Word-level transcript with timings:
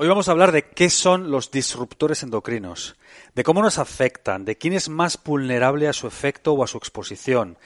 Hoy 0.00 0.06
vamos 0.06 0.28
a 0.28 0.30
hablar 0.30 0.52
de 0.52 0.62
qué 0.62 0.90
son 0.90 1.32
los 1.32 1.50
disruptores 1.50 2.22
endocrinos, 2.22 2.94
de 3.34 3.42
cómo 3.42 3.62
nos 3.62 3.78
afectan, 3.78 4.44
de 4.44 4.56
quién 4.56 4.72
es 4.72 4.88
más 4.88 5.18
vulnerable 5.24 5.88
a 5.88 5.92
su 5.92 6.06
efecto 6.06 6.52
o 6.52 6.62
a 6.62 6.68
su 6.68 6.78
exposición, 6.78 7.58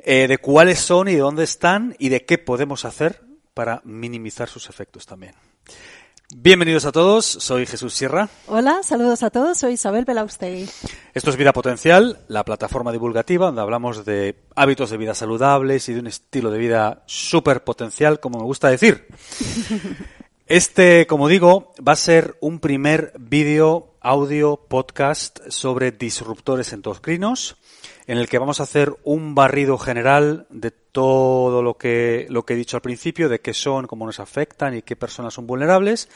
eh, 0.00 0.26
de 0.26 0.38
cuáles 0.38 0.80
son 0.80 1.06
y 1.06 1.12
de 1.12 1.20
dónde 1.20 1.44
están 1.44 1.94
y 2.00 2.08
de 2.08 2.24
qué 2.24 2.38
podemos 2.38 2.84
hacer 2.84 3.22
para 3.54 3.82
minimizar 3.84 4.48
sus 4.48 4.68
efectos 4.68 5.06
también. 5.06 5.34
Bienvenidos 6.34 6.86
a 6.86 6.92
todos, 6.92 7.24
soy 7.24 7.66
Jesús 7.66 7.94
Sierra. 7.94 8.28
Hola, 8.48 8.82
saludos 8.82 9.22
a 9.22 9.30
todos, 9.30 9.56
soy 9.56 9.74
Isabel 9.74 10.04
Belaustegui. 10.04 10.68
Esto 11.14 11.30
es 11.30 11.36
Vida 11.36 11.52
Potencial, 11.52 12.18
la 12.26 12.44
plataforma 12.44 12.90
divulgativa 12.90 13.46
donde 13.46 13.62
hablamos 13.62 14.04
de 14.04 14.42
hábitos 14.56 14.90
de 14.90 14.96
vida 14.96 15.14
saludables 15.14 15.88
y 15.88 15.94
de 15.94 16.00
un 16.00 16.08
estilo 16.08 16.50
de 16.50 16.58
vida 16.58 17.04
súper 17.06 17.62
potencial, 17.62 18.18
como 18.18 18.38
me 18.38 18.44
gusta 18.44 18.70
decir. 18.70 19.06
Este, 20.50 21.06
como 21.06 21.28
digo, 21.28 21.72
va 21.78 21.92
a 21.92 21.96
ser 21.96 22.36
un 22.40 22.58
primer 22.58 23.12
vídeo, 23.20 23.94
audio, 24.00 24.56
podcast 24.56 25.38
sobre 25.46 25.92
disruptores 25.92 26.72
endocrinos, 26.72 27.56
en 28.08 28.18
el 28.18 28.28
que 28.28 28.40
vamos 28.40 28.58
a 28.58 28.64
hacer 28.64 28.92
un 29.04 29.36
barrido 29.36 29.78
general 29.78 30.48
de 30.50 30.72
todo 30.72 31.62
lo 31.62 31.78
que, 31.78 32.26
lo 32.30 32.44
que 32.44 32.54
he 32.54 32.56
dicho 32.56 32.76
al 32.76 32.82
principio, 32.82 33.28
de 33.28 33.40
qué 33.40 33.54
son, 33.54 33.86
cómo 33.86 34.06
nos 34.06 34.18
afectan 34.18 34.76
y 34.76 34.82
qué 34.82 34.96
personas 34.96 35.34
son 35.34 35.46
vulnerables. 35.46 36.08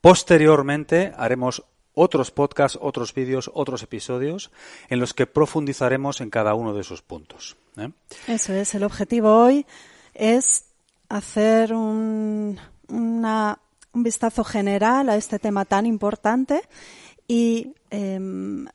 Posteriormente 0.00 1.12
haremos 1.16 1.62
otros 1.94 2.32
podcasts, 2.32 2.80
otros 2.82 3.14
vídeos, 3.14 3.52
otros 3.54 3.84
episodios 3.84 4.50
en 4.88 4.98
los 4.98 5.14
que 5.14 5.28
profundizaremos 5.28 6.20
en 6.20 6.30
cada 6.30 6.54
uno 6.54 6.74
de 6.74 6.80
esos 6.80 7.02
puntos. 7.02 7.56
¿eh? 7.76 7.92
Eso 8.26 8.52
es, 8.52 8.74
el 8.74 8.82
objetivo 8.82 9.44
hoy 9.44 9.64
es 10.12 10.64
hacer 11.08 11.72
un, 11.72 12.58
una 12.88 13.60
un 13.96 14.02
vistazo 14.02 14.44
general 14.44 15.08
a 15.08 15.16
este 15.16 15.38
tema 15.38 15.64
tan 15.64 15.86
importante 15.86 16.60
y 17.26 17.72
em, 17.90 18.66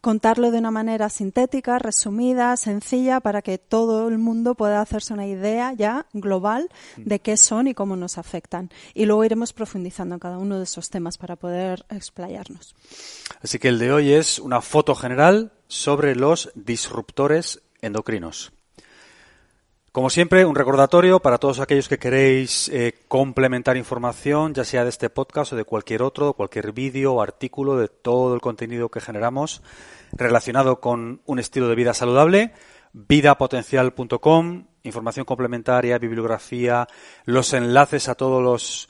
contarlo 0.00 0.52
de 0.52 0.58
una 0.58 0.70
manera 0.70 1.08
sintética, 1.08 1.80
resumida, 1.80 2.56
sencilla, 2.56 3.18
para 3.18 3.42
que 3.42 3.58
todo 3.58 4.06
el 4.08 4.18
mundo 4.18 4.54
pueda 4.54 4.80
hacerse 4.80 5.12
una 5.12 5.26
idea 5.26 5.72
ya 5.72 6.06
global 6.12 6.68
de 6.96 7.18
qué 7.18 7.36
son 7.36 7.66
y 7.66 7.74
cómo 7.74 7.96
nos 7.96 8.18
afectan. 8.18 8.70
Y 8.94 9.06
luego 9.06 9.24
iremos 9.24 9.52
profundizando 9.52 10.14
en 10.14 10.20
cada 10.20 10.38
uno 10.38 10.58
de 10.58 10.64
esos 10.64 10.90
temas 10.90 11.18
para 11.18 11.34
poder 11.34 11.84
explayarnos. 11.90 12.76
Así 13.42 13.58
que 13.58 13.68
el 13.68 13.80
de 13.80 13.92
hoy 13.92 14.12
es 14.12 14.38
una 14.38 14.60
foto 14.60 14.94
general 14.94 15.50
sobre 15.66 16.14
los 16.14 16.52
disruptores 16.54 17.60
endocrinos. 17.82 18.52
Como 19.98 20.10
siempre, 20.10 20.44
un 20.44 20.54
recordatorio 20.54 21.18
para 21.18 21.38
todos 21.38 21.58
aquellos 21.58 21.88
que 21.88 21.98
queréis 21.98 22.68
eh, 22.68 22.94
complementar 23.08 23.76
información, 23.76 24.54
ya 24.54 24.62
sea 24.62 24.84
de 24.84 24.90
este 24.90 25.10
podcast 25.10 25.52
o 25.52 25.56
de 25.56 25.64
cualquier 25.64 26.02
otro, 26.02 26.34
cualquier 26.34 26.70
vídeo 26.70 27.14
o 27.14 27.20
artículo, 27.20 27.76
de 27.76 27.88
todo 27.88 28.36
el 28.36 28.40
contenido 28.40 28.90
que 28.90 29.00
generamos 29.00 29.60
relacionado 30.12 30.78
con 30.78 31.20
un 31.26 31.40
estilo 31.40 31.66
de 31.68 31.74
vida 31.74 31.94
saludable, 31.94 32.52
vidapotencial.com, 32.92 34.66
información 34.84 35.26
complementaria, 35.26 35.98
bibliografía, 35.98 36.86
los 37.24 37.52
enlaces 37.52 38.08
a 38.08 38.14
todos 38.14 38.40
los 38.40 38.88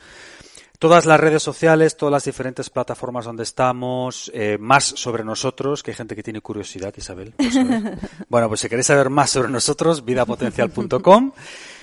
todas 0.79 1.07
las 1.07 1.19
redes 1.19 1.43
sociales, 1.43 1.97
todas 1.97 2.12
las 2.12 2.25
diferentes 2.25 2.71
plataformas 2.71 3.25
donde 3.25 3.43
estamos, 3.43 4.31
eh, 4.34 4.59
más 4.59 4.84
sobre 4.84 5.25
nosotros, 5.25 5.83
que 5.83 5.91
hay 5.91 5.97
gente 5.97 6.15
que 6.15 6.23
tiene 6.23 6.41
curiosidad, 6.41 6.95
Isabel. 6.97 7.34
bueno, 8.29 8.48
pues 8.48 8.61
si 8.61 8.69
queréis 8.69 8.87
saber 8.87 9.11
más 9.11 9.31
sobre 9.31 9.49
nosotros, 9.49 10.05
vidapotencial.com. 10.05 11.33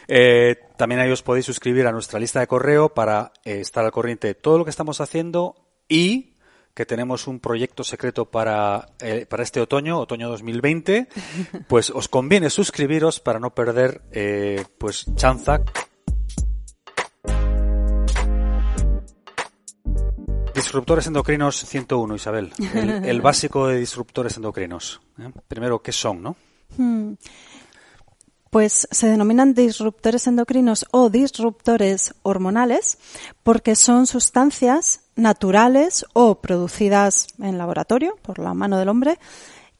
Eh, 0.07 0.55
también 0.77 1.01
ahí 1.01 1.11
os 1.11 1.23
podéis 1.23 1.45
suscribir 1.45 1.87
a 1.87 1.91
nuestra 1.91 2.19
lista 2.19 2.39
de 2.39 2.47
correo 2.47 2.89
para 2.89 3.33
eh, 3.43 3.59
estar 3.59 3.83
al 3.83 3.91
corriente 3.91 4.27
de 4.27 4.35
todo 4.35 4.57
lo 4.57 4.63
que 4.63 4.69
estamos 4.69 5.01
haciendo 5.01 5.55
y 5.89 6.35
que 6.75 6.85
tenemos 6.85 7.27
un 7.27 7.39
proyecto 7.39 7.83
secreto 7.85 8.25
para, 8.25 8.89
eh, 8.99 9.25
para 9.27 9.43
este 9.43 9.61
otoño, 9.61 9.97
otoño 9.97 10.29
2020, 10.29 11.07
pues 11.67 11.89
os 11.89 12.09
conviene 12.09 12.49
suscribiros 12.49 13.21
para 13.21 13.39
no 13.39 13.55
perder 13.55 14.01
eh, 14.11 14.63
pues 14.77 15.05
chanza 15.15 15.61
Disruptores 20.55 21.05
endocrinos 21.07 21.65
101, 21.65 22.15
Isabel. 22.15 22.53
El, 23.03 23.21
básico 23.21 23.67
de 23.67 23.77
disruptores 23.77 24.37
endocrinos. 24.37 25.01
¿eh? 25.19 25.29
Primero, 25.49 25.81
¿qué 25.81 25.91
son, 25.91 26.23
no? 26.23 26.37
Hmm. 26.77 27.15
Pues 28.49 28.87
se 28.89 29.07
denominan 29.07 29.53
disruptores 29.53 30.27
endocrinos 30.27 30.85
o 30.91 31.09
disruptores 31.09 32.15
hormonales 32.23 32.97
porque 33.43 33.75
son 33.75 34.07
sustancias 34.07 35.01
naturales 35.17 36.05
o 36.13 36.39
producidas 36.39 37.27
en 37.39 37.57
laboratorio 37.57 38.15
por 38.21 38.39
la 38.39 38.53
mano 38.53 38.77
del 38.77 38.87
hombre 38.87 39.19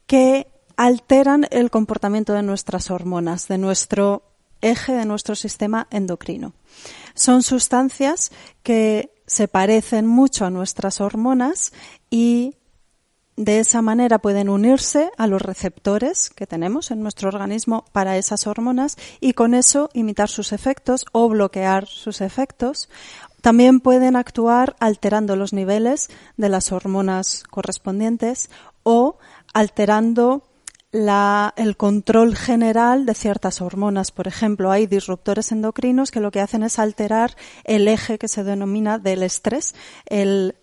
que 0.08 0.48
alteran 0.76 1.48
el 1.52 1.72
comportamiento 1.72 2.34
de 2.34 2.44
nuestras 2.44 2.92
hormonas, 2.92 3.48
de 3.48 3.58
nuestro 3.58 4.24
eje 4.60 4.92
de 4.92 5.06
nuestro 5.06 5.36
sistema 5.36 5.88
endocrino. 5.90 6.54
Son 7.14 7.44
sustancias 7.44 8.32
que 8.62 9.15
se 9.28 9.48
parecen 9.48 10.08
mucho 10.08 10.46
a 10.46 10.50
nuestras 10.50 11.02
hormonas 11.02 11.74
y 12.10 12.56
de 13.38 13.60
esa 13.60 13.82
manera 13.82 14.20
pueden 14.20 14.48
unirse 14.48 15.12
a 15.18 15.28
los 15.28 15.42
receptores 15.42 16.30
que 16.30 16.48
tenemos 16.48 16.92
en 16.92 17.02
nuestro 17.02 17.28
organismo 17.28 17.84
para 17.92 18.18
esas 18.18 18.48
hormonas 18.48 18.98
y 19.20 19.34
con 19.34 19.54
eso 19.54 19.90
imitar 19.94 20.30
sus 20.30 20.54
efectos 20.54 21.06
o 21.12 21.28
bloquear 21.28 21.86
sus 21.86 22.22
efectos. 22.22 22.90
También 23.42 23.82
pueden 23.82 24.16
actuar 24.16 24.76
alterando 24.80 25.36
los 25.36 25.52
niveles 25.52 26.10
de 26.38 26.50
las 26.50 26.72
hormonas 26.72 27.44
correspondientes 27.44 28.50
o 28.84 29.18
alterando 29.54 30.44
el 31.56 31.78
control 31.78 32.36
general 32.36 33.06
de 33.06 33.14
ciertas 33.14 33.62
hormonas. 33.62 34.12
Por 34.12 34.28
ejemplo, 34.28 34.72
hay 34.72 34.88
disruptores 34.88 35.52
endocrinos 35.52 36.12
que 36.12 36.20
lo 36.20 36.32
que 36.32 36.40
hacen 36.40 36.64
es 36.64 36.80
alterar 36.80 37.36
el 37.64 37.88
eje 37.88 38.18
que 38.18 38.28
se 38.28 38.44
denomina 38.44 38.98
del 38.98 39.24
estrés, 39.24 39.76
el 40.06 40.56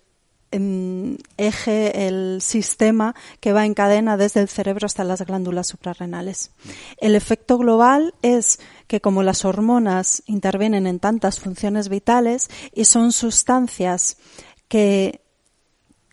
em, 0.50 1.18
eje, 1.36 2.08
el 2.08 2.40
sistema 2.40 3.14
que 3.40 3.52
va 3.52 3.66
en 3.66 3.74
cadena 3.74 4.16
desde 4.16 4.40
el 4.40 4.48
cerebro 4.48 4.86
hasta 4.86 5.04
las 5.04 5.22
glándulas 5.22 5.66
suprarrenales. 5.66 6.50
El 6.98 7.14
efecto 7.14 7.58
global 7.58 8.14
es 8.22 8.58
que 8.86 9.00
como 9.00 9.22
las 9.22 9.44
hormonas 9.44 10.22
intervienen 10.26 10.86
en 10.86 10.98
tantas 10.98 11.40
funciones 11.40 11.88
vitales 11.88 12.48
y 12.74 12.86
son 12.86 13.12
sustancias 13.12 14.16
que 14.68 15.22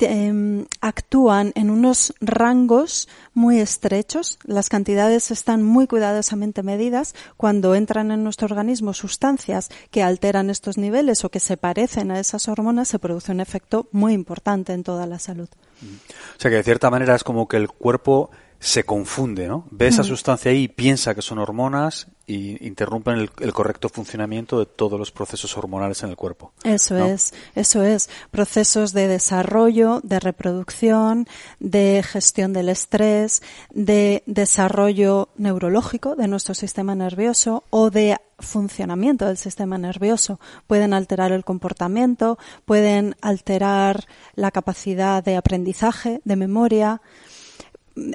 Em, 0.01 0.65
actúan 0.79 1.51
en 1.55 1.69
unos 1.69 2.13
rangos 2.21 3.09
muy 3.33 3.59
estrechos. 3.59 4.39
Las 4.43 4.69
cantidades 4.69 5.29
están 5.31 5.61
muy 5.61 5.87
cuidadosamente 5.87 6.63
medidas. 6.63 7.15
Cuando 7.35 7.75
entran 7.75 8.11
en 8.11 8.23
nuestro 8.23 8.45
organismo 8.45 8.93
sustancias 8.93 9.69
que 9.91 10.01
alteran 10.01 10.49
estos 10.49 10.77
niveles 10.77 11.25
o 11.25 11.29
que 11.29 11.39
se 11.39 11.57
parecen 11.57 12.11
a 12.11 12.19
esas 12.19 12.47
hormonas, 12.47 12.87
se 12.87 12.99
produce 12.99 13.31
un 13.31 13.41
efecto 13.41 13.87
muy 13.91 14.13
importante 14.13 14.73
en 14.73 14.83
toda 14.83 15.05
la 15.05 15.19
salud. 15.19 15.49
O 15.81 16.39
sea 16.39 16.49
que 16.49 16.57
de 16.57 16.63
cierta 16.63 16.89
manera 16.89 17.15
es 17.15 17.23
como 17.23 17.47
que 17.47 17.57
el 17.57 17.69
cuerpo 17.69 18.31
se 18.59 18.83
confunde, 18.83 19.47
¿no? 19.47 19.65
Ve 19.71 19.87
esa 19.87 20.03
sustancia 20.03 20.51
ahí 20.51 20.63
y 20.63 20.67
piensa 20.67 21.15
que 21.15 21.21
son 21.21 21.39
hormonas 21.39 22.07
y 22.27 22.65
interrumpen 22.67 23.29
el, 23.39 23.53
correcto 23.53 23.87
funcionamiento 23.87 24.59
de 24.59 24.65
todos 24.65 24.99
los 24.99 25.11
procesos 25.11 25.57
hormonales 25.57 26.03
en 26.03 26.09
el 26.09 26.17
cuerpo. 26.17 26.51
Eso 26.65 26.97
es, 26.97 27.33
eso 27.55 27.83
es. 27.83 28.09
Procesos 28.31 28.91
de 28.91 29.07
desarrollo, 29.07 30.01
de 30.03 30.19
reproducción, 30.19 31.25
de 31.59 32.03
gestión 32.05 32.51
del 32.51 32.67
estrés, 32.67 33.41
de 33.71 34.23
desarrollo 34.25 35.29
neurológico 35.37 36.17
de 36.17 36.27
nuestro 36.27 36.53
sistema 36.53 36.95
nervioso 36.95 37.63
o 37.69 37.89
de 37.89 38.17
funcionamiento 38.39 39.25
del 39.25 39.37
sistema 39.37 39.77
nervioso. 39.77 40.39
Pueden 40.67 40.93
alterar 40.93 41.31
el 41.31 41.45
comportamiento, 41.45 42.37
pueden 42.65 43.15
alterar 43.21 44.05
la 44.35 44.51
capacidad 44.51 45.23
de 45.23 45.37
aprendizaje, 45.37 46.21
de 46.25 46.35
memoria, 46.35 47.01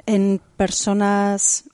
en 0.05 0.41
personas 0.57 1.65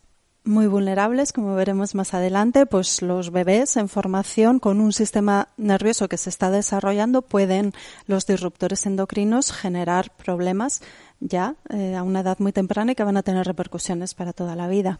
muy 0.43 0.65
vulnerables, 0.65 1.33
como 1.33 1.53
veremos 1.53 1.93
más 1.93 2.13
adelante, 2.13 2.65
pues 2.65 3.01
los 3.03 3.31
bebés 3.31 3.77
en 3.77 3.89
formación 3.89 4.59
con 4.59 4.81
un 4.81 4.91
sistema 4.91 5.49
nervioso 5.57 6.09
que 6.09 6.17
se 6.17 6.29
está 6.29 6.49
desarrollando 6.49 7.21
pueden 7.21 7.73
los 8.07 8.25
disruptores 8.25 8.85
endocrinos 8.87 9.51
generar 9.51 10.11
problemas 10.17 10.81
ya 11.19 11.55
eh, 11.69 11.95
a 11.95 12.01
una 12.01 12.21
edad 12.21 12.39
muy 12.39 12.51
temprana 12.51 12.93
y 12.93 12.95
que 12.95 13.03
van 13.03 13.17
a 13.17 13.23
tener 13.23 13.45
repercusiones 13.45 14.15
para 14.15 14.33
toda 14.33 14.55
la 14.55 14.67
vida. 14.67 14.99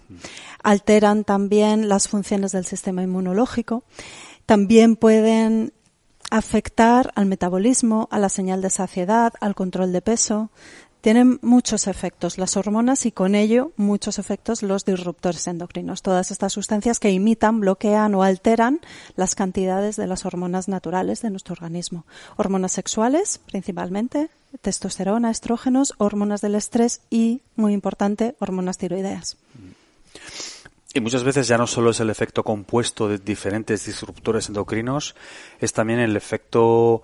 Alteran 0.61 1.23
también 1.23 1.89
las 1.89 2.07
funciones 2.07 2.51
del 2.51 2.65
sistema 2.65 3.01
inmunológico. 3.01 3.83
También 4.45 4.95
pueden 4.95 5.73
afectar 6.29 7.11
al 7.15 7.25
metabolismo, 7.25 8.07
a 8.11 8.19
la 8.19 8.29
señal 8.29 8.61
de 8.61 8.69
saciedad, 8.69 9.33
al 9.41 9.55
control 9.55 9.91
de 9.91 10.01
peso, 10.01 10.51
tienen 11.01 11.39
muchos 11.41 11.87
efectos 11.87 12.37
las 12.37 12.55
hormonas 12.55 13.05
y 13.05 13.11
con 13.11 13.35
ello 13.35 13.71
muchos 13.75 14.19
efectos 14.19 14.63
los 14.63 14.85
disruptores 14.85 15.47
endocrinos. 15.47 16.03
Todas 16.03 16.31
estas 16.31 16.53
sustancias 16.53 16.99
que 16.99 17.11
imitan, 17.11 17.59
bloquean 17.59 18.13
o 18.15 18.23
alteran 18.23 18.79
las 19.15 19.35
cantidades 19.35 19.95
de 19.95 20.07
las 20.07 20.25
hormonas 20.25 20.67
naturales 20.67 21.21
de 21.21 21.31
nuestro 21.31 21.53
organismo. 21.53 22.05
Hormonas 22.37 22.71
sexuales, 22.71 23.39
principalmente, 23.39 24.29
testosterona, 24.61 25.31
estrógenos, 25.31 25.93
hormonas 25.97 26.41
del 26.41 26.55
estrés 26.55 27.01
y, 27.09 27.41
muy 27.55 27.73
importante, 27.73 28.35
hormonas 28.39 28.77
tiroideas. 28.77 29.37
Y 30.93 30.99
muchas 30.99 31.23
veces 31.23 31.47
ya 31.47 31.57
no 31.57 31.67
solo 31.67 31.91
es 31.91 31.99
el 32.01 32.09
efecto 32.09 32.43
compuesto 32.43 33.07
de 33.07 33.17
diferentes 33.17 33.85
disruptores 33.85 34.49
endocrinos, 34.49 35.15
es 35.59 35.71
también 35.71 35.99
el 35.99 36.17
efecto 36.17 37.01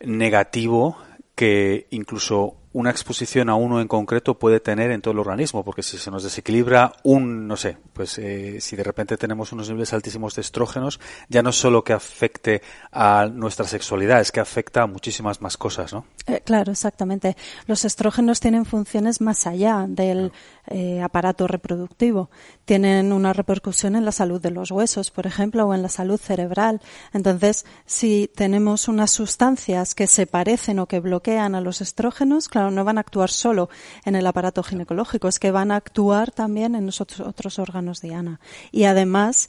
negativo 0.00 0.98
que 1.36 1.86
incluso 1.90 2.56
una 2.74 2.90
exposición 2.90 3.48
a 3.48 3.54
uno 3.54 3.80
en 3.80 3.88
concreto 3.88 4.36
puede 4.36 4.58
tener 4.60 4.90
en 4.90 5.00
todo 5.00 5.12
el 5.12 5.20
organismo, 5.20 5.64
porque 5.64 5.82
si 5.82 5.96
se 5.96 6.10
nos 6.10 6.24
desequilibra 6.24 6.92
un, 7.04 7.46
no 7.46 7.56
sé, 7.56 7.76
pues 7.92 8.18
eh, 8.18 8.60
si 8.60 8.74
de 8.74 8.82
repente 8.82 9.16
tenemos 9.16 9.52
unos 9.52 9.68
niveles 9.68 9.92
altísimos 9.92 10.34
de 10.34 10.42
estrógenos, 10.42 10.98
ya 11.28 11.42
no 11.42 11.50
es 11.50 11.56
solo 11.56 11.84
que 11.84 11.92
afecte 11.92 12.62
a 12.90 13.26
nuestra 13.32 13.64
sexualidad, 13.64 14.20
es 14.20 14.32
que 14.32 14.40
afecta 14.40 14.82
a 14.82 14.86
muchísimas 14.88 15.40
más 15.40 15.56
cosas, 15.56 15.92
¿no? 15.92 16.04
Eh, 16.26 16.42
claro, 16.44 16.72
exactamente. 16.72 17.36
Los 17.66 17.84
estrógenos 17.84 18.40
tienen 18.40 18.64
funciones 18.64 19.20
más 19.20 19.46
allá 19.46 19.86
del 19.88 20.32
eh, 20.66 21.02
aparato 21.02 21.46
reproductivo. 21.46 22.30
Tienen 22.64 23.12
una 23.12 23.32
repercusión 23.32 23.96
en 23.96 24.04
la 24.04 24.12
salud 24.12 24.40
de 24.40 24.50
los 24.50 24.70
huesos, 24.70 25.10
por 25.10 25.26
ejemplo, 25.26 25.66
o 25.66 25.74
en 25.74 25.82
la 25.82 25.88
salud 25.88 26.18
cerebral. 26.18 26.80
Entonces, 27.12 27.66
si 27.86 28.30
tenemos 28.34 28.88
unas 28.88 29.10
sustancias 29.10 29.94
que 29.94 30.06
se 30.06 30.26
parecen 30.26 30.78
o 30.78 30.86
que 30.86 31.00
bloquean 31.00 31.54
a 31.54 31.60
los 31.60 31.80
estrógenos, 31.80 32.48
claro, 32.48 32.70
no 32.70 32.84
van 32.84 32.98
a 32.98 33.02
actuar 33.02 33.30
solo 33.30 33.68
en 34.04 34.16
el 34.16 34.26
aparato 34.26 34.62
ginecológico, 34.62 35.28
es 35.28 35.38
que 35.38 35.50
van 35.50 35.70
a 35.70 35.76
actuar 35.76 36.30
también 36.30 36.74
en 36.74 36.86
nosotros, 36.86 37.26
otros 37.26 37.58
órganos 37.58 38.00
de 38.00 38.14
Ana. 38.14 38.40
Y 38.72 38.84
además, 38.84 39.48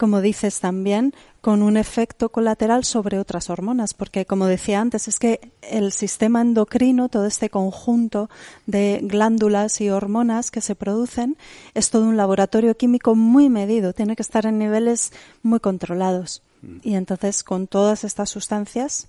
como 0.00 0.22
dices 0.22 0.60
también, 0.60 1.12
con 1.42 1.60
un 1.62 1.76
efecto 1.76 2.30
colateral 2.30 2.84
sobre 2.84 3.18
otras 3.18 3.50
hormonas, 3.50 3.92
porque 3.92 4.24
como 4.24 4.46
decía 4.46 4.80
antes, 4.80 5.08
es 5.08 5.18
que 5.18 5.52
el 5.60 5.92
sistema 5.92 6.40
endocrino, 6.40 7.10
todo 7.10 7.26
este 7.26 7.50
conjunto 7.50 8.30
de 8.64 9.00
glándulas 9.02 9.78
y 9.82 9.90
hormonas 9.90 10.50
que 10.50 10.62
se 10.62 10.74
producen, 10.74 11.36
es 11.74 11.90
todo 11.90 12.04
un 12.06 12.16
laboratorio 12.16 12.78
químico 12.78 13.14
muy 13.14 13.50
medido, 13.50 13.92
tiene 13.92 14.16
que 14.16 14.22
estar 14.22 14.46
en 14.46 14.58
niveles 14.58 15.12
muy 15.42 15.60
controlados. 15.60 16.42
Mm. 16.62 16.76
Y 16.82 16.94
entonces, 16.94 17.44
con 17.44 17.66
todas 17.66 18.02
estas 18.02 18.30
sustancias, 18.30 19.08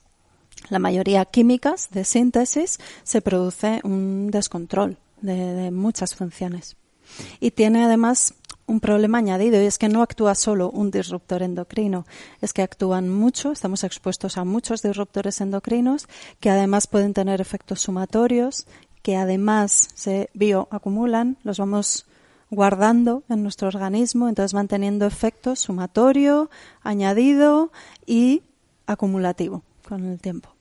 la 0.68 0.80
mayoría 0.80 1.24
químicas 1.24 1.88
de 1.92 2.04
síntesis, 2.04 2.80
se 3.04 3.22
produce 3.22 3.80
un 3.86 4.30
descontrol 4.30 4.98
de, 5.22 5.72
muchas 5.72 6.16
funciones. 6.16 6.76
Y 7.40 7.52
tiene 7.52 7.86
además 7.86 8.34
un 8.72 8.80
problema 8.80 9.18
añadido 9.18 9.62
y 9.62 9.66
es 9.66 9.78
que 9.78 9.90
no 9.90 10.02
actúa 10.02 10.34
solo 10.34 10.70
un 10.70 10.92
disruptor 10.92 11.44
endocrino, 11.44 12.06
es 12.42 12.54
que 12.54 12.62
actúan 12.62 13.10
mucho, 13.10 13.52
estamos 13.52 13.84
expuestos 13.84 14.38
a 14.38 14.46
muchos 14.46 14.82
disruptores 14.82 15.42
endocrinos 15.42 16.08
que 16.40 16.50
además 16.50 16.88
pueden 16.88 17.14
tener 17.14 17.42
efectos 17.42 17.82
sumatorios, 17.82 18.66
que 19.04 19.18
además 19.18 19.90
se 19.94 20.30
bioacumulan, 20.34 21.38
los 21.44 21.60
vamos 21.60 22.06
guardando 22.50 23.24
en 23.28 23.44
nuestro 23.44 23.68
organismo, 23.68 24.30
entonces 24.30 24.54
van 24.54 24.70
teniendo 24.70 25.06
efectos 25.06 25.60
sumatorio, 25.60 26.50
añadido 26.82 27.72
y 28.06 28.44
acumulativo 28.88 29.64
con 29.88 30.06
el 30.06 30.20
tiempo. 30.22 30.56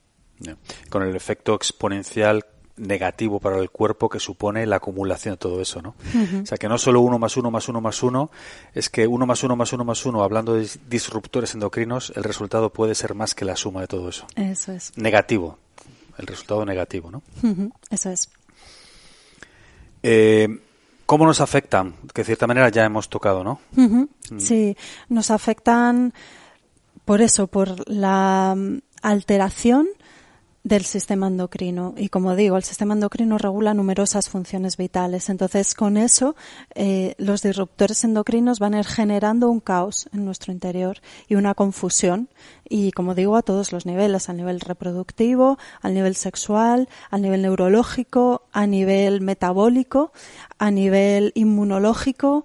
Con 0.88 1.02
el 1.04 1.14
efecto 1.14 1.54
exponencial 1.54 2.44
negativo 2.80 3.38
para 3.38 3.58
el 3.58 3.70
cuerpo 3.70 4.08
que 4.08 4.18
supone 4.18 4.66
la 4.66 4.76
acumulación 4.76 5.34
de 5.34 5.38
todo 5.38 5.60
eso, 5.60 5.82
¿no? 5.82 5.94
O 6.42 6.46
sea, 6.46 6.58
que 6.58 6.68
no 6.68 6.78
solo 6.78 7.00
uno 7.00 7.18
más 7.18 7.36
uno 7.36 7.50
más 7.50 7.68
uno 7.68 7.80
más 7.80 8.02
uno, 8.02 8.30
es 8.74 8.88
que 8.88 9.06
uno 9.06 9.26
más 9.26 9.42
uno 9.44 9.54
más 9.54 9.72
uno 9.72 9.84
más 9.84 10.04
uno, 10.06 10.22
hablando 10.22 10.54
de 10.54 10.68
disruptores 10.88 11.54
endocrinos, 11.54 12.12
el 12.16 12.24
resultado 12.24 12.72
puede 12.72 12.94
ser 12.94 13.14
más 13.14 13.34
que 13.34 13.44
la 13.44 13.56
suma 13.56 13.82
de 13.82 13.86
todo 13.86 14.08
eso. 14.08 14.26
Eso 14.34 14.72
es. 14.72 14.96
Negativo, 14.96 15.58
el 16.18 16.26
resultado 16.26 16.64
negativo, 16.64 17.10
¿no? 17.10 17.22
Eso 17.90 18.10
es. 18.10 18.30
Eh, 20.02 20.48
¿Cómo 21.06 21.26
nos 21.26 21.40
afectan? 21.40 21.94
Que 22.14 22.22
de 22.22 22.26
cierta 22.26 22.46
manera 22.46 22.68
ya 22.68 22.84
hemos 22.84 23.08
tocado, 23.08 23.44
¿no? 23.44 23.60
Mm. 23.72 24.04
Sí, 24.38 24.76
nos 25.08 25.30
afectan 25.30 26.14
por 27.04 27.20
eso, 27.20 27.48
por 27.48 27.88
la 27.90 28.56
alteración 29.02 29.88
del 30.62 30.84
sistema 30.84 31.26
endocrino. 31.26 31.94
Y 31.96 32.10
como 32.10 32.36
digo, 32.36 32.56
el 32.56 32.64
sistema 32.64 32.94
endocrino 32.94 33.38
regula 33.38 33.72
numerosas 33.72 34.28
funciones 34.28 34.76
vitales. 34.76 35.30
Entonces, 35.30 35.74
con 35.74 35.96
eso, 35.96 36.36
eh, 36.74 37.14
los 37.18 37.42
disruptores 37.42 38.04
endocrinos 38.04 38.58
van 38.58 38.74
a 38.74 38.80
ir 38.80 38.86
generando 38.86 39.48
un 39.50 39.60
caos 39.60 40.08
en 40.12 40.24
nuestro 40.24 40.52
interior 40.52 40.98
y 41.28 41.36
una 41.36 41.54
confusión. 41.54 42.28
Y 42.68 42.92
como 42.92 43.14
digo, 43.14 43.36
a 43.36 43.42
todos 43.42 43.72
los 43.72 43.86
niveles, 43.86 44.28
a 44.28 44.34
nivel 44.34 44.60
reproductivo, 44.60 45.58
al 45.80 45.94
nivel 45.94 46.14
sexual, 46.14 46.88
a 47.10 47.18
nivel 47.18 47.42
neurológico, 47.42 48.42
a 48.52 48.66
nivel 48.66 49.22
metabólico, 49.22 50.12
a 50.58 50.70
nivel 50.70 51.32
inmunológico. 51.34 52.44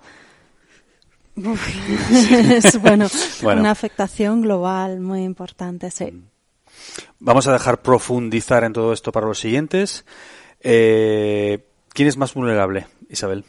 es 1.36 2.82
bueno, 2.82 3.08
una 3.44 3.72
afectación 3.72 4.42
global 4.42 5.02
muy 5.02 5.24
importante, 5.24 5.92
sí. 5.92 6.14
Vamos 7.20 7.48
a 7.48 7.54
dejar 7.54 7.82
profundizar 7.82 8.64
en 8.64 8.74
todo 8.74 8.94
esto 8.94 9.12
para 9.12 9.28
los 9.28 9.40
siguientes. 9.40 10.06
Eh, 10.62 11.66
¿Quién 11.90 12.08
es 12.08 12.18
más 12.18 12.34
vulnerable, 12.34 12.88
Isabel, 13.10 13.46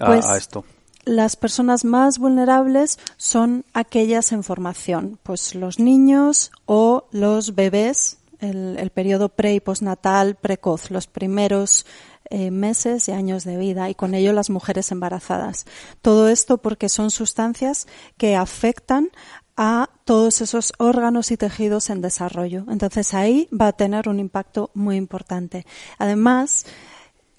a, 0.00 0.06
pues, 0.06 0.26
esto? 0.30 0.64
Las 1.04 1.36
personas 1.36 1.84
más 1.84 2.18
vulnerables 2.18 2.98
son 3.16 3.64
aquellas 3.72 4.32
en 4.32 4.44
formación, 4.44 5.18
pues 5.22 5.54
los 5.54 5.78
niños 5.78 6.52
o 6.66 7.08
los 7.10 7.54
bebés, 7.54 8.18
el, 8.40 8.76
el 8.78 8.90
periodo 8.90 9.28
pre 9.28 9.54
y 9.54 9.60
postnatal 9.60 10.36
precoz, 10.36 10.90
los 10.90 11.06
primeros 11.06 11.86
eh, 12.28 12.50
meses 12.50 13.08
y 13.08 13.12
años 13.12 13.44
de 13.44 13.56
vida 13.56 13.88
y 13.88 13.94
con 13.94 14.14
ello 14.14 14.32
las 14.32 14.50
mujeres 14.50 14.90
embarazadas. 14.90 15.64
Todo 16.02 16.28
esto 16.28 16.58
porque 16.58 16.88
son 16.88 17.12
sustancias 17.12 17.86
que 18.16 18.34
afectan 18.34 19.10
a 19.56 19.88
todos 20.04 20.40
esos 20.40 20.72
órganos 20.78 21.30
y 21.30 21.36
tejidos 21.36 21.90
en 21.90 22.00
desarrollo. 22.00 22.64
Entonces 22.68 23.14
ahí 23.14 23.48
va 23.52 23.68
a 23.68 23.72
tener 23.72 24.08
un 24.08 24.20
impacto 24.20 24.70
muy 24.74 24.96
importante. 24.96 25.66
Además, 25.98 26.66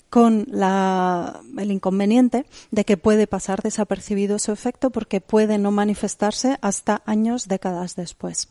con 0.10 0.46
la, 0.50 1.42
el 1.58 1.72
inconveniente 1.72 2.46
de 2.72 2.86
que 2.86 2.98
puede 2.98 3.28
pasar 3.28 3.62
desapercibido 3.62 4.40
su 4.40 4.52
efecto 4.52 4.90
porque 4.90 5.22
puede 5.22 5.58
no 5.58 5.72
manifestarse 5.72 6.58
hasta 6.62 7.02
años, 7.06 7.48
décadas 7.48 7.96
después. 7.96 8.50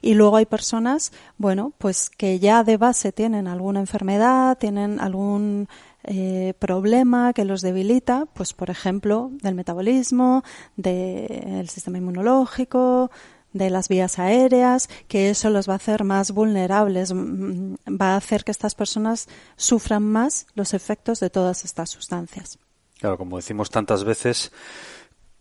Y 0.00 0.14
luego 0.14 0.36
hay 0.36 0.46
personas, 0.46 1.12
bueno, 1.38 1.72
pues 1.78 2.10
que 2.10 2.38
ya 2.38 2.64
de 2.64 2.76
base 2.76 3.12
tienen 3.12 3.46
alguna 3.46 3.80
enfermedad, 3.80 4.58
tienen 4.58 5.00
algún 5.00 5.68
eh, 6.04 6.54
problema 6.58 7.32
que 7.32 7.44
los 7.44 7.60
debilita, 7.60 8.26
pues 8.32 8.54
por 8.54 8.70
ejemplo, 8.70 9.30
del 9.42 9.54
metabolismo, 9.54 10.42
del 10.76 11.68
sistema 11.68 11.98
inmunológico, 11.98 13.10
de 13.52 13.70
las 13.70 13.88
vías 13.88 14.18
aéreas, 14.18 14.88
que 15.08 15.30
eso 15.30 15.50
los 15.50 15.68
va 15.68 15.74
a 15.74 15.76
hacer 15.76 16.04
más 16.04 16.30
vulnerables, 16.32 17.12
mm, 17.12 17.74
va 18.00 18.14
a 18.14 18.16
hacer 18.16 18.44
que 18.44 18.52
estas 18.52 18.74
personas 18.74 19.28
sufran 19.56 20.04
más 20.04 20.46
los 20.54 20.72
efectos 20.72 21.20
de 21.20 21.30
todas 21.30 21.64
estas 21.64 21.90
sustancias. 21.90 22.58
Claro, 22.98 23.16
como 23.16 23.36
decimos 23.36 23.70
tantas 23.70 24.04
veces, 24.04 24.52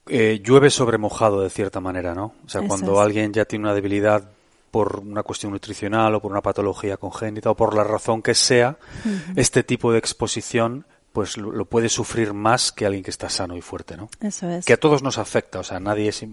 eh, 0.09 0.41
llueve 0.43 0.69
sobre 0.69 0.97
mojado 0.97 1.41
de 1.41 1.49
cierta 1.49 1.79
manera, 1.79 2.13
¿no? 2.15 2.33
O 2.45 2.49
sea, 2.49 2.61
cuando 2.61 2.99
alguien 2.99 3.31
ya 3.33 3.45
tiene 3.45 3.65
una 3.65 3.73
debilidad 3.73 4.29
por 4.71 4.99
una 4.99 5.23
cuestión 5.23 5.51
nutricional 5.51 6.15
o 6.15 6.21
por 6.21 6.31
una 6.31 6.41
patología 6.41 6.97
congénita 6.97 7.51
o 7.51 7.55
por 7.55 7.75
la 7.75 7.83
razón 7.83 8.21
que 8.21 8.35
sea, 8.35 8.77
este 9.35 9.63
tipo 9.63 9.91
de 9.91 9.99
exposición 9.99 10.85
pues 11.11 11.37
lo, 11.37 11.65
puede 11.65 11.89
sufrir 11.89 12.33
más 12.33 12.71
que 12.71 12.85
alguien 12.85 13.03
que 13.03 13.09
está 13.09 13.29
sano 13.29 13.57
y 13.57 13.61
fuerte, 13.61 13.97
¿no? 13.97 14.09
Eso 14.21 14.47
es. 14.49 14.65
Que 14.65 14.73
a 14.73 14.77
todos 14.77 15.01
nos 15.01 15.17
afecta, 15.17 15.59
o 15.59 15.63
sea, 15.63 15.79
nadie 15.79 16.09
es, 16.09 16.23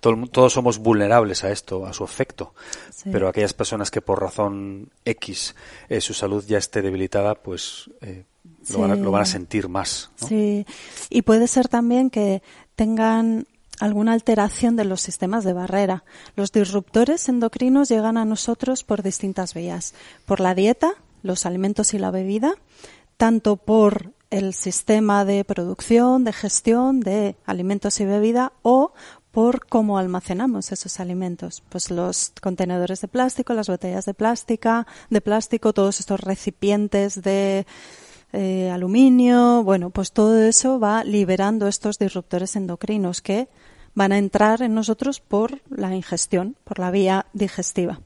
todos 0.00 0.52
somos 0.52 0.78
vulnerables 0.78 1.44
a 1.44 1.50
esto, 1.50 1.86
a 1.86 1.92
su 1.92 2.04
efecto, 2.04 2.54
pero 3.12 3.28
aquellas 3.28 3.52
personas 3.52 3.90
que 3.90 4.00
por 4.00 4.20
razón 4.20 4.90
X 5.04 5.54
eh, 5.88 6.00
su 6.00 6.14
salud 6.14 6.44
ya 6.46 6.58
esté 6.58 6.80
debilitada, 6.80 7.34
pues 7.34 7.90
eh, 8.00 8.24
lo, 8.70 8.80
van 8.80 8.90
a, 8.92 8.96
lo, 8.96 9.10
van 9.10 9.22
a, 9.22 9.26
sentir 9.26 9.68
más. 9.68 10.10
¿no? 10.20 10.28
Sí, 10.28 10.66
y 11.10 11.22
puede 11.22 11.48
ser 11.48 11.68
también 11.68 12.10
que 12.10 12.42
tengan 12.76 13.46
alguna 13.80 14.12
alteración 14.12 14.76
de 14.76 14.84
los 14.84 15.00
sistemas 15.00 15.44
de 15.44 15.52
barrera. 15.52 16.04
Los 16.36 16.52
disruptores 16.52 17.28
endocrinos 17.28 17.88
llegan 17.88 18.16
a 18.16 18.24
nosotros 18.24 18.84
por 18.84 19.02
distintas 19.02 19.54
vías. 19.54 19.94
Por 20.26 20.40
la 20.40 20.54
dieta, 20.54 20.94
los 21.22 21.46
alimentos 21.46 21.94
y 21.94 21.98
la 21.98 22.10
bebida, 22.10 22.54
tanto 23.16 23.56
por 23.56 24.12
el 24.30 24.54
sistema 24.54 25.24
de 25.24 25.44
producción, 25.44 26.24
de 26.24 26.32
gestión 26.32 27.00
de 27.00 27.36
alimentos 27.46 28.00
y 28.00 28.04
bebida 28.04 28.52
o 28.62 28.92
por 29.30 29.66
cómo 29.66 29.98
almacenamos 29.98 30.70
esos 30.70 31.00
alimentos. 31.00 31.62
Pues 31.68 31.90
los 31.90 32.32
contenedores 32.40 33.00
de 33.00 33.08
plástico, 33.08 33.52
las 33.54 33.68
botellas 33.68 34.04
de 34.04 34.14
plástica, 34.14 34.86
de 35.10 35.20
plástico, 35.20 35.72
todos 35.72 35.98
estos 35.98 36.20
recipientes 36.20 37.20
de 37.20 37.66
eh, 38.34 38.70
aluminio, 38.70 39.62
bueno, 39.62 39.90
pues 39.90 40.12
todo 40.12 40.42
eso 40.42 40.78
va 40.78 41.04
liberando 41.04 41.68
estos 41.68 41.98
disruptores 41.98 42.56
endocrinos 42.56 43.22
que 43.22 43.48
van 43.94 44.12
a 44.12 44.18
entrar 44.18 44.60
en 44.62 44.74
nosotros 44.74 45.20
por 45.20 45.60
la 45.70 45.94
ingestión, 45.94 46.56
por 46.64 46.78
la 46.78 46.90
vía 46.90 47.26
digestiva 47.32 48.00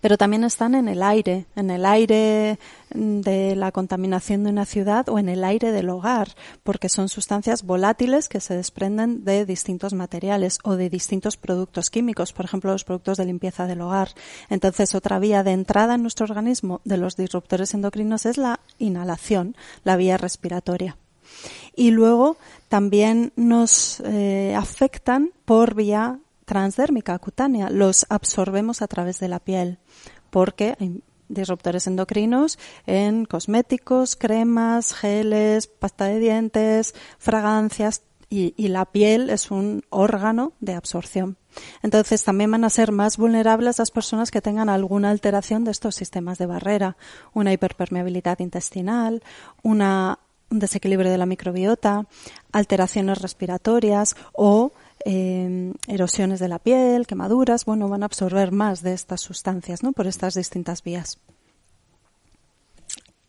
pero 0.00 0.16
también 0.16 0.44
están 0.44 0.74
en 0.74 0.88
el 0.88 1.02
aire, 1.02 1.46
en 1.56 1.70
el 1.70 1.84
aire 1.84 2.58
de 2.94 3.56
la 3.56 3.72
contaminación 3.72 4.44
de 4.44 4.50
una 4.50 4.66
ciudad 4.66 5.08
o 5.08 5.18
en 5.18 5.28
el 5.28 5.44
aire 5.44 5.72
del 5.72 5.90
hogar, 5.90 6.28
porque 6.62 6.88
son 6.88 7.08
sustancias 7.08 7.62
volátiles 7.62 8.28
que 8.28 8.40
se 8.40 8.54
desprenden 8.54 9.24
de 9.24 9.46
distintos 9.46 9.94
materiales 9.94 10.58
o 10.64 10.76
de 10.76 10.90
distintos 10.90 11.36
productos 11.36 11.90
químicos, 11.90 12.32
por 12.32 12.44
ejemplo, 12.44 12.72
los 12.72 12.84
productos 12.84 13.18
de 13.18 13.26
limpieza 13.26 13.66
del 13.66 13.80
hogar. 13.80 14.10
Entonces, 14.50 14.94
otra 14.94 15.18
vía 15.18 15.42
de 15.42 15.52
entrada 15.52 15.94
en 15.94 16.02
nuestro 16.02 16.24
organismo 16.24 16.80
de 16.84 16.96
los 16.96 17.16
disruptores 17.16 17.74
endocrinos 17.74 18.26
es 18.26 18.36
la 18.36 18.60
inhalación, 18.78 19.56
la 19.84 19.96
vía 19.96 20.16
respiratoria. 20.16 20.96
Y 21.74 21.90
luego 21.90 22.36
también 22.68 23.32
nos 23.36 24.00
eh, 24.00 24.54
afectan 24.56 25.30
por 25.44 25.74
vía 25.74 26.18
transdérmica 26.52 27.18
cutánea, 27.18 27.70
los 27.70 28.04
absorbemos 28.10 28.82
a 28.82 28.86
través 28.86 29.18
de 29.20 29.26
la 29.26 29.40
piel, 29.40 29.78
porque 30.28 30.76
hay 30.78 31.02
disruptores 31.30 31.86
endocrinos 31.86 32.58
en 32.84 33.24
cosméticos, 33.24 34.16
cremas, 34.16 34.92
geles, 34.92 35.66
pasta 35.66 36.04
de 36.04 36.18
dientes, 36.18 36.94
fragancias 37.18 38.02
y, 38.28 38.68
la 38.68 38.84
piel 38.84 39.30
es 39.30 39.50
un 39.50 39.82
órgano 39.88 40.52
de 40.60 40.74
absorción. 40.74 41.38
Entonces 41.82 42.22
también 42.22 42.50
van 42.50 42.64
a 42.64 42.70
ser 42.70 42.92
más 42.92 43.16
vulnerables 43.16 43.78
las 43.78 43.90
personas 43.90 44.30
que 44.30 44.42
tengan 44.42 44.68
alguna 44.68 45.08
alteración 45.08 45.64
de 45.64 45.70
estos 45.70 45.94
sistemas 45.94 46.36
de 46.36 46.44
barrera, 46.44 46.98
una 47.32 47.54
hiperpermeabilidad 47.54 48.40
intestinal, 48.40 49.22
un 49.62 49.82
desequilibrio 50.50 51.10
de 51.10 51.16
la 51.16 51.24
microbiota, 51.24 52.06
alteraciones 52.52 53.22
respiratorias 53.22 54.16
o 54.34 54.72
eh, 55.04 55.72
erosiones 55.86 56.40
de 56.40 56.48
la 56.48 56.58
piel, 56.58 57.06
quemaduras, 57.06 57.64
bueno, 57.64 57.88
van 57.88 58.02
a 58.02 58.06
absorber 58.06 58.52
más 58.52 58.82
de 58.82 58.92
estas 58.94 59.20
sustancias, 59.20 59.82
¿no? 59.82 59.92
Por 59.92 60.06
estas 60.06 60.34
distintas 60.34 60.82
vías. 60.82 61.18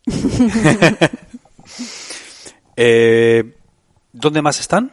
eh, 2.76 3.54
¿Dónde 4.12 4.42
más 4.42 4.60
están? 4.60 4.92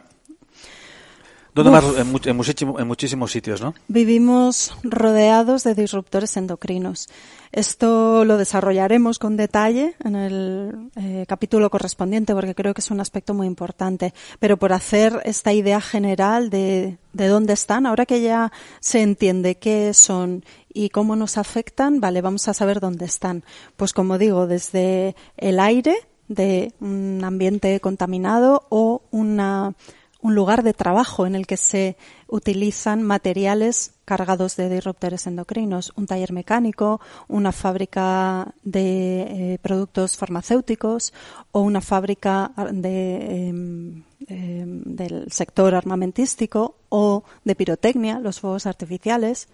¿Dónde 1.54 1.70
más? 1.70 1.84
En, 1.98 2.08
en, 2.24 2.86
muchísimos 2.86 3.30
sitios, 3.30 3.60
¿no? 3.60 3.74
Vivimos 3.86 4.74
rodeados 4.82 5.64
de 5.64 5.74
disruptores 5.74 6.36
endocrinos. 6.38 7.10
Esto 7.52 8.24
lo 8.24 8.38
desarrollaremos 8.38 9.18
con 9.18 9.36
detalle 9.36 9.94
en 10.02 10.14
el 10.14 10.90
eh, 10.96 11.26
capítulo 11.28 11.68
correspondiente 11.68 12.34
porque 12.34 12.54
creo 12.54 12.72
que 12.72 12.80
es 12.80 12.90
un 12.90 13.00
aspecto 13.00 13.34
muy 13.34 13.46
importante. 13.46 14.14
Pero 14.38 14.56
por 14.56 14.72
hacer 14.72 15.20
esta 15.26 15.52
idea 15.52 15.82
general 15.82 16.48
de, 16.48 16.96
de 17.12 17.28
dónde 17.28 17.52
están, 17.52 17.84
ahora 17.84 18.06
que 18.06 18.22
ya 18.22 18.50
se 18.80 19.02
entiende 19.02 19.56
qué 19.56 19.92
son 19.92 20.46
y 20.72 20.88
cómo 20.88 21.16
nos 21.16 21.36
afectan, 21.36 22.00
vale, 22.00 22.22
vamos 22.22 22.48
a 22.48 22.54
saber 22.54 22.80
dónde 22.80 23.04
están. 23.04 23.44
Pues 23.76 23.92
como 23.92 24.16
digo, 24.16 24.46
desde 24.46 25.14
el 25.36 25.60
aire 25.60 25.96
de 26.28 26.72
un 26.80 27.20
ambiente 27.22 27.78
contaminado 27.80 28.66
o 28.70 29.02
una 29.10 29.74
un 30.22 30.34
lugar 30.36 30.62
de 30.62 30.72
trabajo 30.72 31.26
en 31.26 31.34
el 31.34 31.46
que 31.46 31.56
se 31.56 31.96
utilizan 32.28 33.02
materiales 33.02 33.92
cargados 34.04 34.56
de 34.56 34.68
disruptores 34.68 35.26
endocrinos, 35.26 35.92
un 35.96 36.06
taller 36.06 36.32
mecánico, 36.32 37.00
una 37.28 37.50
fábrica 37.50 38.54
de 38.62 39.22
eh, 39.22 39.58
productos 39.60 40.16
farmacéuticos 40.16 41.12
o 41.50 41.60
una 41.60 41.80
fábrica 41.80 42.52
de, 42.72 43.48
em, 43.48 44.04
em, 44.28 44.82
del 44.84 45.30
sector 45.30 45.74
armamentístico 45.74 46.76
o 46.88 47.24
de 47.44 47.54
pirotecnia, 47.56 48.20
los 48.20 48.38
fuegos 48.40 48.66
artificiales. 48.66 49.48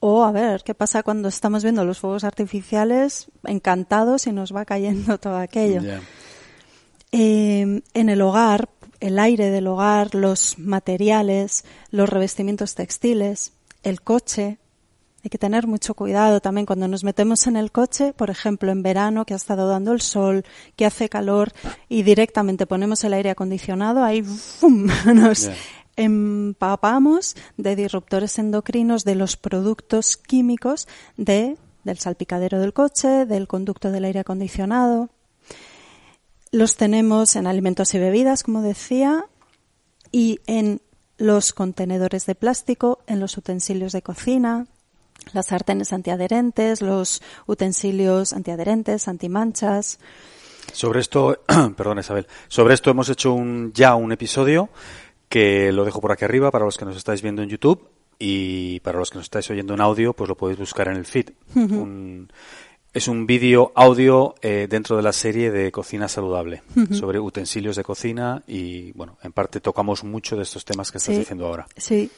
O 0.00 0.24
a 0.24 0.32
ver, 0.32 0.64
¿qué 0.64 0.74
pasa 0.74 1.04
cuando 1.04 1.28
estamos 1.28 1.62
viendo 1.62 1.84
los 1.84 2.00
fuegos 2.00 2.24
artificiales 2.24 3.28
encantados 3.44 4.26
y 4.26 4.32
nos 4.32 4.52
va 4.52 4.64
cayendo 4.64 5.18
todo 5.18 5.36
aquello? 5.36 5.80
Em, 7.12 7.82
en 7.92 8.08
el 8.08 8.20
hogar, 8.22 8.68
el 9.02 9.18
aire 9.18 9.50
del 9.50 9.66
hogar, 9.66 10.14
los 10.14 10.58
materiales, 10.60 11.64
los 11.90 12.08
revestimientos 12.08 12.76
textiles, 12.76 13.52
el 13.82 14.00
coche. 14.00 14.58
Hay 15.24 15.28
que 15.28 15.38
tener 15.38 15.66
mucho 15.66 15.94
cuidado 15.94 16.40
también 16.40 16.66
cuando 16.66 16.86
nos 16.86 17.02
metemos 17.02 17.48
en 17.48 17.56
el 17.56 17.72
coche, 17.72 18.12
por 18.12 18.30
ejemplo, 18.30 18.70
en 18.70 18.84
verano 18.84 19.24
que 19.24 19.34
ha 19.34 19.36
estado 19.36 19.66
dando 19.66 19.92
el 19.92 20.00
sol, 20.00 20.44
que 20.76 20.86
hace 20.86 21.08
calor 21.08 21.50
y 21.88 22.04
directamente 22.04 22.66
ponemos 22.66 23.02
el 23.02 23.14
aire 23.14 23.30
acondicionado, 23.30 24.04
ahí 24.04 24.22
nos 25.14 25.50
empapamos 25.96 27.36
de 27.56 27.74
disruptores 27.74 28.38
endocrinos 28.38 29.04
de 29.04 29.16
los 29.16 29.36
productos 29.36 30.16
químicos 30.16 30.86
de, 31.16 31.56
del 31.82 31.98
salpicadero 31.98 32.60
del 32.60 32.72
coche, 32.72 33.26
del 33.26 33.48
conducto 33.48 33.90
del 33.90 34.04
aire 34.04 34.20
acondicionado. 34.20 35.10
Los 36.52 36.76
tenemos 36.76 37.34
en 37.34 37.46
alimentos 37.46 37.94
y 37.94 37.98
bebidas, 37.98 38.42
como 38.42 38.60
decía, 38.60 39.24
y 40.12 40.40
en 40.46 40.82
los 41.16 41.54
contenedores 41.54 42.26
de 42.26 42.34
plástico, 42.34 43.00
en 43.06 43.20
los 43.20 43.38
utensilios 43.38 43.92
de 43.92 44.02
cocina, 44.02 44.66
las 45.32 45.46
sartenes 45.46 45.94
antiadherentes, 45.94 46.82
los 46.82 47.22
utensilios 47.46 48.34
antiadherentes, 48.34 49.08
antimanchas. 49.08 49.98
Sobre 50.72 51.00
esto, 51.00 51.40
perdón 51.76 52.00
Isabel, 52.00 52.26
sobre 52.48 52.74
esto 52.74 52.90
hemos 52.90 53.08
hecho 53.08 53.32
un, 53.32 53.72
ya 53.72 53.94
un 53.94 54.12
episodio 54.12 54.68
que 55.30 55.72
lo 55.72 55.86
dejo 55.86 56.02
por 56.02 56.12
aquí 56.12 56.26
arriba 56.26 56.50
para 56.50 56.66
los 56.66 56.76
que 56.76 56.84
nos 56.84 56.98
estáis 56.98 57.22
viendo 57.22 57.42
en 57.42 57.48
YouTube 57.48 57.88
y 58.18 58.80
para 58.80 58.98
los 58.98 59.10
que 59.10 59.16
nos 59.16 59.24
estáis 59.24 59.50
oyendo 59.50 59.72
en 59.72 59.80
audio, 59.80 60.12
pues 60.12 60.28
lo 60.28 60.36
podéis 60.36 60.58
buscar 60.58 60.88
en 60.88 60.96
el 60.96 61.06
feed. 61.06 61.30
un, 61.54 62.30
es 62.92 63.08
un 63.08 63.26
vídeo 63.26 63.72
audio 63.74 64.34
eh, 64.42 64.66
dentro 64.68 64.96
de 64.96 65.02
la 65.02 65.12
serie 65.12 65.50
de 65.50 65.72
Cocina 65.72 66.08
Saludable 66.08 66.62
sobre 66.90 67.18
utensilios 67.20 67.76
de 67.76 67.84
cocina 67.84 68.42
y, 68.46 68.92
bueno, 68.92 69.16
en 69.22 69.32
parte 69.32 69.60
tocamos 69.60 70.04
mucho 70.04 70.36
de 70.36 70.42
estos 70.42 70.64
temas 70.64 70.92
que 70.92 70.98
estás 70.98 71.16
diciendo 71.16 71.46
ahora. 71.46 71.66
Sí. 71.76 72.10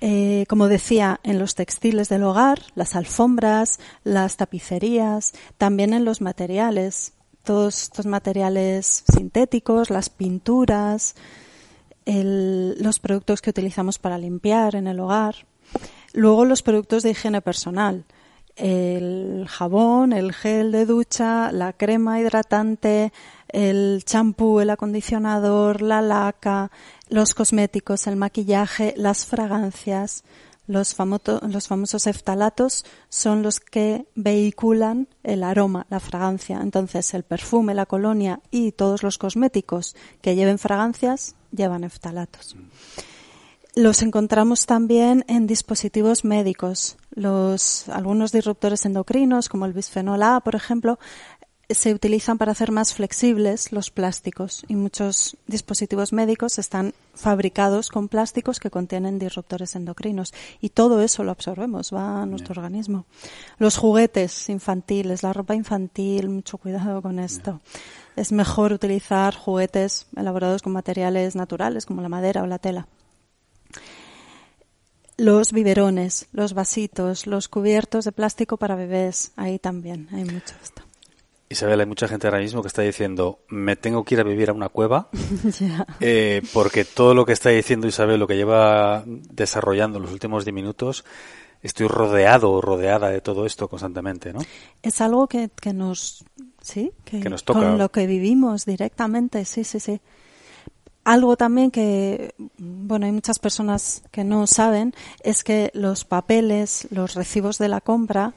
Eh, 0.00 0.44
como 0.48 0.68
decía, 0.68 1.20
en 1.22 1.38
los 1.38 1.54
textiles 1.54 2.08
del 2.08 2.22
hogar, 2.24 2.60
las 2.74 2.94
alfombras, 2.96 3.78
las 4.04 4.36
tapicerías, 4.36 5.32
también 5.58 5.92
en 5.92 6.04
los 6.04 6.20
materiales, 6.20 7.12
todos 7.42 7.82
estos 7.82 8.06
materiales 8.06 9.04
sintéticos, 9.12 9.90
las 9.90 10.08
pinturas, 10.08 11.14
los 12.06 12.98
productos 13.00 13.42
que 13.42 13.50
utilizamos 13.50 13.98
para 13.98 14.18
limpiar 14.18 14.76
en 14.76 14.86
el 14.86 15.00
hogar. 15.00 15.46
Luego 16.12 16.44
los 16.44 16.62
productos 16.62 17.02
de 17.02 17.10
higiene 17.10 17.40
personal, 17.40 18.04
el 18.56 19.46
jabón, 19.48 20.12
el 20.12 20.32
gel 20.32 20.72
de 20.72 20.86
ducha, 20.86 21.50
la 21.52 21.72
crema 21.72 22.20
hidratante, 22.20 23.12
el 23.48 24.02
champú, 24.04 24.60
el 24.60 24.70
acondicionador, 24.70 25.82
la 25.82 26.02
laca, 26.02 26.70
los 27.08 27.34
cosméticos, 27.34 28.06
el 28.06 28.16
maquillaje, 28.16 28.94
las 28.96 29.26
fragancias. 29.26 30.24
Los, 30.66 30.96
los 31.42 31.68
famosos 31.68 32.06
eftalatos 32.06 32.86
son 33.10 33.42
los 33.42 33.60
que 33.60 34.06
vehiculan 34.14 35.08
el 35.22 35.42
aroma, 35.42 35.86
la 35.90 36.00
fragancia. 36.00 36.58
Entonces, 36.62 37.12
el 37.12 37.22
perfume, 37.22 37.74
la 37.74 37.84
colonia 37.84 38.40
y 38.50 38.72
todos 38.72 39.02
los 39.02 39.18
cosméticos 39.18 39.94
que 40.22 40.34
lleven 40.34 40.58
fragancias 40.58 41.34
llevan 41.52 41.84
eftalatos. 41.84 42.56
Los 43.76 44.02
encontramos 44.02 44.66
también 44.66 45.24
en 45.26 45.48
dispositivos 45.48 46.24
médicos. 46.24 46.96
Los, 47.10 47.88
algunos 47.88 48.30
disruptores 48.30 48.84
endocrinos, 48.86 49.48
como 49.48 49.66
el 49.66 49.72
bisfenol 49.72 50.22
A, 50.22 50.38
por 50.38 50.54
ejemplo, 50.54 51.00
se 51.68 51.92
utilizan 51.92 52.38
para 52.38 52.52
hacer 52.52 52.70
más 52.70 52.94
flexibles 52.94 53.72
los 53.72 53.90
plásticos 53.90 54.64
y 54.68 54.76
muchos 54.76 55.36
dispositivos 55.48 56.12
médicos 56.12 56.60
están 56.60 56.94
fabricados 57.14 57.88
con 57.88 58.06
plásticos 58.06 58.60
que 58.60 58.70
contienen 58.70 59.18
disruptores 59.18 59.74
endocrinos 59.74 60.32
y 60.60 60.68
todo 60.68 61.00
eso 61.00 61.24
lo 61.24 61.32
absorbemos, 61.32 61.92
va 61.92 62.22
a 62.22 62.26
nuestro 62.26 62.52
organismo. 62.52 63.06
Los 63.58 63.76
juguetes 63.76 64.50
infantiles, 64.50 65.24
la 65.24 65.32
ropa 65.32 65.56
infantil, 65.56 66.28
mucho 66.28 66.58
cuidado 66.58 67.02
con 67.02 67.18
esto. 67.18 67.60
Es 68.14 68.30
mejor 68.30 68.72
utilizar 68.72 69.34
juguetes 69.34 70.06
elaborados 70.14 70.62
con 70.62 70.72
materiales 70.72 71.34
naturales 71.34 71.86
como 71.86 72.02
la 72.02 72.08
madera 72.08 72.44
o 72.44 72.46
la 72.46 72.60
tela 72.60 72.86
los 75.16 75.52
biberones, 75.52 76.26
los 76.32 76.54
vasitos, 76.54 77.26
los 77.26 77.48
cubiertos 77.48 78.04
de 78.04 78.12
plástico 78.12 78.56
para 78.56 78.74
bebés, 78.74 79.32
ahí 79.36 79.58
también 79.58 80.08
hay 80.12 80.24
mucho 80.24 80.54
esto. 80.62 80.82
Isabel, 81.48 81.80
hay 81.80 81.86
mucha 81.86 82.08
gente 82.08 82.26
ahora 82.26 82.40
mismo 82.40 82.62
que 82.62 82.68
está 82.68 82.82
diciendo, 82.82 83.40
me 83.48 83.76
tengo 83.76 84.02
que 84.04 84.14
ir 84.14 84.20
a 84.20 84.24
vivir 84.24 84.50
a 84.50 84.52
una 84.52 84.68
cueva, 84.68 85.08
eh, 86.00 86.42
porque 86.52 86.84
todo 86.84 87.14
lo 87.14 87.24
que 87.24 87.32
está 87.32 87.50
diciendo 87.50 87.86
Isabel, 87.86 88.18
lo 88.18 88.26
que 88.26 88.36
lleva 88.36 89.04
desarrollando 89.06 90.00
los 90.00 90.10
últimos 90.10 90.44
10 90.44 90.54
minutos, 90.54 91.04
estoy 91.62 91.86
rodeado 91.86 92.50
o 92.50 92.60
rodeada 92.60 93.08
de 93.10 93.20
todo 93.20 93.46
esto 93.46 93.68
constantemente, 93.68 94.32
¿no? 94.32 94.40
Es 94.82 95.00
algo 95.00 95.28
que, 95.28 95.50
que 95.60 95.72
nos, 95.72 96.24
sí, 96.60 96.92
que, 97.04 97.20
nos 97.30 97.44
toca. 97.44 97.60
Con 97.60 97.78
lo 97.78 97.90
que 97.90 98.06
vivimos 98.06 98.64
directamente, 98.64 99.44
sí, 99.44 99.64
sí, 99.64 99.78
sí. 99.80 100.00
Algo 101.04 101.36
también 101.36 101.70
que, 101.70 102.34
bueno, 102.58 103.06
hay 103.06 103.12
muchas 103.12 103.38
personas 103.38 104.02
que 104.10 104.24
no 104.24 104.46
saben, 104.46 104.94
es 105.22 105.44
que 105.44 105.70
los 105.74 106.04
papeles, 106.04 106.88
los 106.90 107.14
recibos 107.14 107.58
de 107.58 107.68
la 107.68 107.82
compra, 107.82 108.32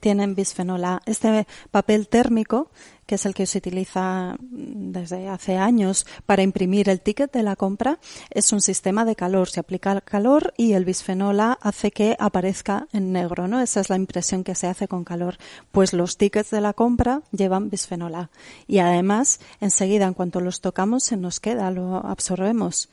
tienen 0.00 0.34
bisfenol 0.34 0.84
A. 0.84 1.02
Este 1.06 1.46
papel 1.70 2.08
térmico, 2.08 2.70
que 3.06 3.16
es 3.16 3.26
el 3.26 3.34
que 3.34 3.46
se 3.46 3.58
utiliza 3.58 4.36
desde 4.40 5.28
hace 5.28 5.56
años 5.56 6.06
para 6.26 6.42
imprimir 6.42 6.88
el 6.88 7.00
ticket 7.00 7.32
de 7.32 7.42
la 7.42 7.56
compra, 7.56 7.98
es 8.30 8.52
un 8.52 8.60
sistema 8.60 9.04
de 9.04 9.16
calor. 9.16 9.48
Se 9.48 9.60
aplica 9.60 9.92
el 9.92 10.02
calor 10.02 10.54
y 10.56 10.72
el 10.72 10.84
bisfenol 10.84 11.40
A 11.40 11.52
hace 11.60 11.90
que 11.90 12.16
aparezca 12.18 12.88
en 12.92 13.12
negro, 13.12 13.46
¿no? 13.46 13.60
Esa 13.60 13.80
es 13.80 13.90
la 13.90 13.96
impresión 13.96 14.42
que 14.42 14.54
se 14.54 14.66
hace 14.66 14.88
con 14.88 15.04
calor. 15.04 15.36
Pues 15.70 15.92
los 15.92 16.16
tickets 16.16 16.50
de 16.50 16.60
la 16.60 16.72
compra 16.72 17.22
llevan 17.32 17.70
bisfenol 17.70 18.14
A. 18.14 18.30
Y 18.66 18.78
además, 18.78 19.40
enseguida, 19.60 20.06
en 20.06 20.14
cuanto 20.14 20.40
los 20.40 20.60
tocamos, 20.60 21.04
se 21.04 21.16
nos 21.16 21.40
queda, 21.40 21.70
lo 21.70 21.96
absorbemos 21.96 22.88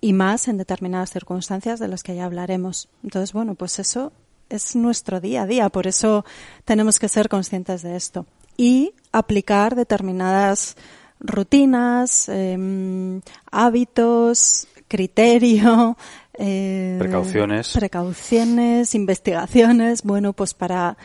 y 0.00 0.12
más 0.12 0.48
en 0.48 0.58
determinadas 0.58 1.10
circunstancias 1.10 1.80
de 1.80 1.88
las 1.88 2.02
que 2.02 2.14
ya 2.14 2.26
hablaremos. 2.26 2.88
Entonces, 3.02 3.32
bueno, 3.32 3.54
pues 3.54 3.78
eso 3.78 4.12
es 4.48 4.76
nuestro 4.76 5.20
día 5.20 5.42
a 5.42 5.46
día, 5.46 5.68
por 5.68 5.86
eso 5.86 6.24
tenemos 6.64 6.98
que 6.98 7.08
ser 7.08 7.28
conscientes 7.28 7.82
de 7.82 7.96
esto 7.96 8.26
y 8.56 8.92
aplicar 9.12 9.74
determinadas 9.74 10.76
rutinas, 11.20 12.28
em, 12.28 13.20
hábitos, 13.50 14.68
criterio, 14.88 15.96
eh, 16.34 16.96
precauciones, 16.98 17.72
precauciones, 17.72 18.94
investigaciones, 18.94 20.02
bueno, 20.02 20.32
pues 20.32 20.54
para 20.54 20.96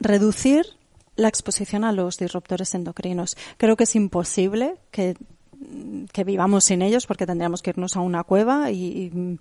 reducir 0.00 0.64
la 1.16 1.28
exposición 1.28 1.84
a 1.84 1.92
los 1.92 2.16
disruptores 2.18 2.74
endocrinos. 2.74 3.36
Creo 3.56 3.76
que 3.76 3.84
es 3.84 3.96
imposible 3.96 4.76
que, 4.92 5.16
que 6.12 6.24
vivamos 6.24 6.64
sin 6.64 6.82
ellos 6.82 7.06
porque 7.06 7.26
tendríamos 7.26 7.60
que 7.60 7.70
irnos 7.70 7.96
a 7.96 8.00
una 8.00 8.22
cueva 8.22 8.70
y 8.70 9.36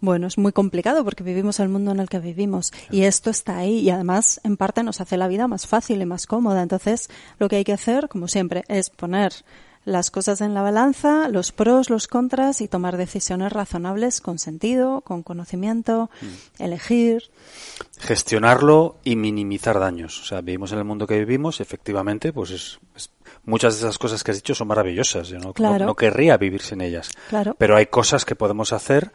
bueno, 0.00 0.26
es 0.26 0.38
muy 0.38 0.52
complicado 0.52 1.04
porque 1.04 1.24
vivimos 1.24 1.60
el 1.60 1.68
mundo 1.68 1.90
en 1.90 2.00
el 2.00 2.08
que 2.08 2.20
vivimos 2.20 2.72
y 2.90 3.02
esto 3.02 3.30
está 3.30 3.58
ahí 3.58 3.78
y 3.78 3.90
además 3.90 4.40
en 4.44 4.56
parte 4.56 4.82
nos 4.82 5.00
hace 5.00 5.16
la 5.16 5.28
vida 5.28 5.48
más 5.48 5.66
fácil 5.66 6.00
y 6.00 6.06
más 6.06 6.26
cómoda. 6.26 6.62
Entonces, 6.62 7.10
lo 7.38 7.48
que 7.48 7.56
hay 7.56 7.64
que 7.64 7.72
hacer, 7.72 8.08
como 8.08 8.28
siempre, 8.28 8.64
es 8.68 8.90
poner 8.90 9.32
las 9.88 10.10
cosas 10.10 10.42
en 10.42 10.52
la 10.52 10.62
balanza, 10.62 11.28
los 11.28 11.50
pros, 11.50 11.88
los 11.88 12.08
contras 12.08 12.60
y 12.60 12.68
tomar 12.68 12.96
decisiones 12.96 13.52
razonables 13.52 14.20
con 14.20 14.38
sentido, 14.38 15.00
con 15.00 15.22
conocimiento, 15.22 16.10
mm. 16.20 16.62
elegir. 16.62 17.30
Gestionarlo 17.98 18.96
y 19.02 19.16
minimizar 19.16 19.78
daños. 19.78 20.20
O 20.20 20.24
sea, 20.24 20.42
vivimos 20.42 20.72
en 20.72 20.78
el 20.78 20.84
mundo 20.84 21.06
que 21.06 21.18
vivimos, 21.18 21.60
efectivamente, 21.60 22.34
pues 22.34 22.50
es, 22.50 22.80
muchas 23.44 23.74
de 23.74 23.86
esas 23.86 23.98
cosas 23.98 24.22
que 24.22 24.30
has 24.30 24.36
dicho 24.36 24.54
son 24.54 24.68
maravillosas. 24.68 25.28
Yo 25.28 25.38
no, 25.38 25.54
no, 25.56 25.94
querría 25.94 26.36
vivir 26.36 26.60
sin 26.60 26.82
ellas. 26.82 27.10
Claro. 27.30 27.56
Pero 27.58 27.76
hay 27.76 27.86
cosas 27.86 28.26
que 28.26 28.36
podemos 28.36 28.74
hacer 28.74 29.10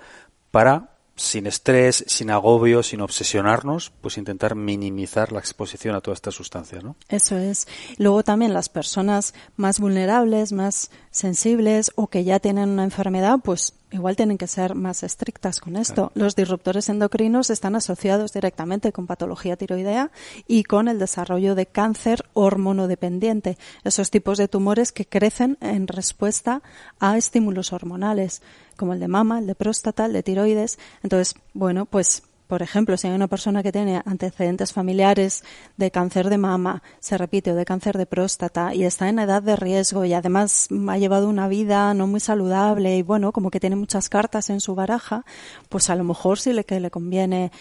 para 0.53 0.91
sin 1.15 1.47
estrés, 1.47 2.05
sin 2.07 2.29
agobio, 2.29 2.83
sin 2.83 3.01
obsesionarnos, 3.01 3.91
pues 4.01 4.19
intentar 4.19 4.53
minimizar 4.53 5.31
la 5.31 5.39
exposición 5.39 5.95
a 5.95 6.01
todas 6.01 6.17
estas 6.17 6.35
sustancias, 6.35 6.83
¿no? 6.83 6.95
Eso 7.09 7.37
es. 7.39 7.67
Luego 7.97 8.21
también 8.21 8.53
las 8.53 8.69
personas 8.69 9.33
más 9.55 9.79
vulnerables, 9.79 10.51
más 10.51 10.91
sensibles 11.13 11.91
o 11.95 12.07
que 12.07 12.23
ya 12.23 12.39
tienen 12.39 12.69
una 12.69 12.83
enfermedad, 12.83 13.39
pues 13.41 13.75
igual 13.91 14.15
tienen 14.15 14.39
que 14.39 14.47
ser 14.47 14.73
más 14.73 15.03
estrictas 15.03 15.61
con 15.61 15.77
esto. 15.77 16.11
Los 16.15 16.35
disruptores 16.35 16.89
endocrinos 16.89 17.51
están 17.51 17.75
asociados 17.75 18.33
directamente 18.33 18.91
con 18.91 19.05
patología 19.05 19.55
tiroidea 19.55 20.11
y 20.47 20.63
con 20.63 20.87
el 20.87 20.97
desarrollo 20.97 21.53
de 21.53 21.67
cáncer 21.67 22.25
hormonodependiente, 22.33 23.59
esos 23.83 24.09
tipos 24.09 24.39
de 24.39 24.47
tumores 24.47 24.91
que 24.91 25.05
crecen 25.05 25.57
en 25.61 25.87
respuesta 25.87 26.63
a 26.99 27.15
estímulos 27.17 27.71
hormonales 27.71 28.41
como 28.75 28.93
el 28.93 28.99
de 28.99 29.07
mama, 29.07 29.37
el 29.37 29.45
de 29.45 29.55
próstata, 29.55 30.07
el 30.07 30.13
de 30.13 30.23
tiroides. 30.23 30.79
Entonces, 31.03 31.35
bueno, 31.53 31.85
pues 31.85 32.23
por 32.47 32.61
ejemplo, 32.61 32.97
si 32.97 33.07
hay 33.07 33.13
una 33.13 33.27
persona 33.27 33.63
que 33.63 33.71
tiene 33.71 34.01
antecedentes 34.05 34.73
familiares 34.73 35.43
de 35.77 35.91
cáncer 35.91 36.29
de 36.29 36.37
mama, 36.37 36.83
se 36.99 37.17
repite, 37.17 37.51
o 37.51 37.55
de 37.55 37.65
cáncer 37.65 37.97
de 37.97 38.05
próstata, 38.05 38.73
y 38.75 38.83
está 38.83 39.09
en 39.09 39.19
edad 39.19 39.41
de 39.41 39.55
riesgo 39.55 40.05
y 40.05 40.13
además 40.13 40.67
ha 40.89 40.97
llevado 40.97 41.29
una 41.29 41.47
vida 41.47 41.93
no 41.93 42.07
muy 42.07 42.19
saludable 42.19 42.97
y 42.97 43.01
bueno, 43.01 43.31
como 43.31 43.49
que 43.49 43.59
tiene 43.59 43.75
muchas 43.75 44.09
cartas 44.09 44.49
en 44.49 44.59
su 44.59 44.75
baraja, 44.75 45.25
pues 45.69 45.89
a 45.89 45.95
lo 45.95 46.03
mejor 46.03 46.39
sí 46.39 46.53
le, 46.53 46.63
que 46.63 46.79
le 46.79 46.91
conviene 46.91 47.51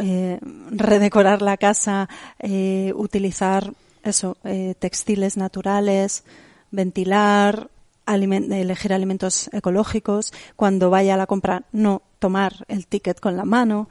eh, 0.00 0.38
redecorar 0.70 1.42
la 1.42 1.56
casa, 1.58 2.08
eh, 2.38 2.92
utilizar 2.96 3.72
eso, 4.02 4.38
eh, 4.44 4.74
textiles 4.78 5.36
naturales, 5.36 6.24
ventilar, 6.70 7.68
elegir 8.06 8.92
alimentos 8.92 9.50
ecológicos, 9.52 10.32
cuando 10.54 10.90
vaya 10.90 11.14
a 11.14 11.16
la 11.16 11.26
compra 11.26 11.64
no 11.72 12.02
tomar 12.18 12.64
el 12.68 12.86
ticket 12.86 13.20
con 13.20 13.36
la 13.36 13.44
mano, 13.44 13.88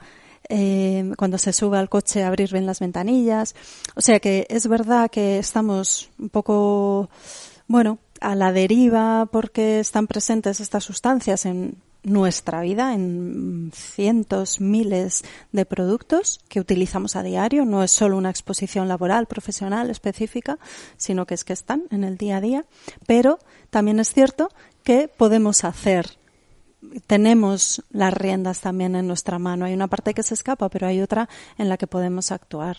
eh, 0.48 1.12
cuando 1.16 1.38
se 1.38 1.52
suba 1.52 1.80
al 1.80 1.88
coche 1.88 2.22
abrir 2.22 2.52
bien 2.52 2.66
las 2.66 2.80
ventanillas. 2.80 3.54
O 3.94 4.00
sea 4.00 4.20
que 4.20 4.46
es 4.48 4.66
verdad 4.66 5.10
que 5.10 5.38
estamos 5.38 6.10
un 6.18 6.28
poco, 6.28 7.10
bueno, 7.66 7.98
a 8.20 8.34
la 8.34 8.52
deriva 8.52 9.26
porque 9.26 9.80
están 9.80 10.06
presentes 10.06 10.60
estas 10.60 10.84
sustancias 10.84 11.46
en 11.46 11.76
nuestra 12.02 12.60
vida 12.60 12.94
en 12.94 13.72
cientos, 13.74 14.60
miles 14.60 15.24
de 15.50 15.66
productos 15.66 16.38
que 16.48 16.60
utilizamos 16.60 17.16
a 17.16 17.24
diario. 17.24 17.64
No 17.64 17.82
es 17.82 17.90
solo 17.90 18.16
una 18.16 18.30
exposición 18.30 18.86
laboral, 18.86 19.26
profesional, 19.26 19.90
específica, 19.90 20.58
sino 20.96 21.26
que 21.26 21.34
es 21.34 21.42
que 21.42 21.52
están 21.52 21.84
en 21.90 22.04
el 22.04 22.16
día 22.16 22.36
a 22.36 22.40
día. 22.40 22.64
Pero 23.06 23.40
también 23.70 23.98
es 23.98 24.12
cierto 24.12 24.50
que 24.84 25.08
podemos 25.08 25.64
hacer 25.64 26.16
tenemos 27.06 27.82
las 27.90 28.12
riendas 28.12 28.60
también 28.60 28.96
en 28.96 29.06
nuestra 29.06 29.38
mano. 29.38 29.64
Hay 29.64 29.74
una 29.74 29.88
parte 29.88 30.14
que 30.14 30.22
se 30.22 30.34
escapa, 30.34 30.68
pero 30.68 30.86
hay 30.86 31.00
otra 31.00 31.28
en 31.58 31.68
la 31.68 31.76
que 31.76 31.86
podemos 31.86 32.32
actuar. 32.32 32.78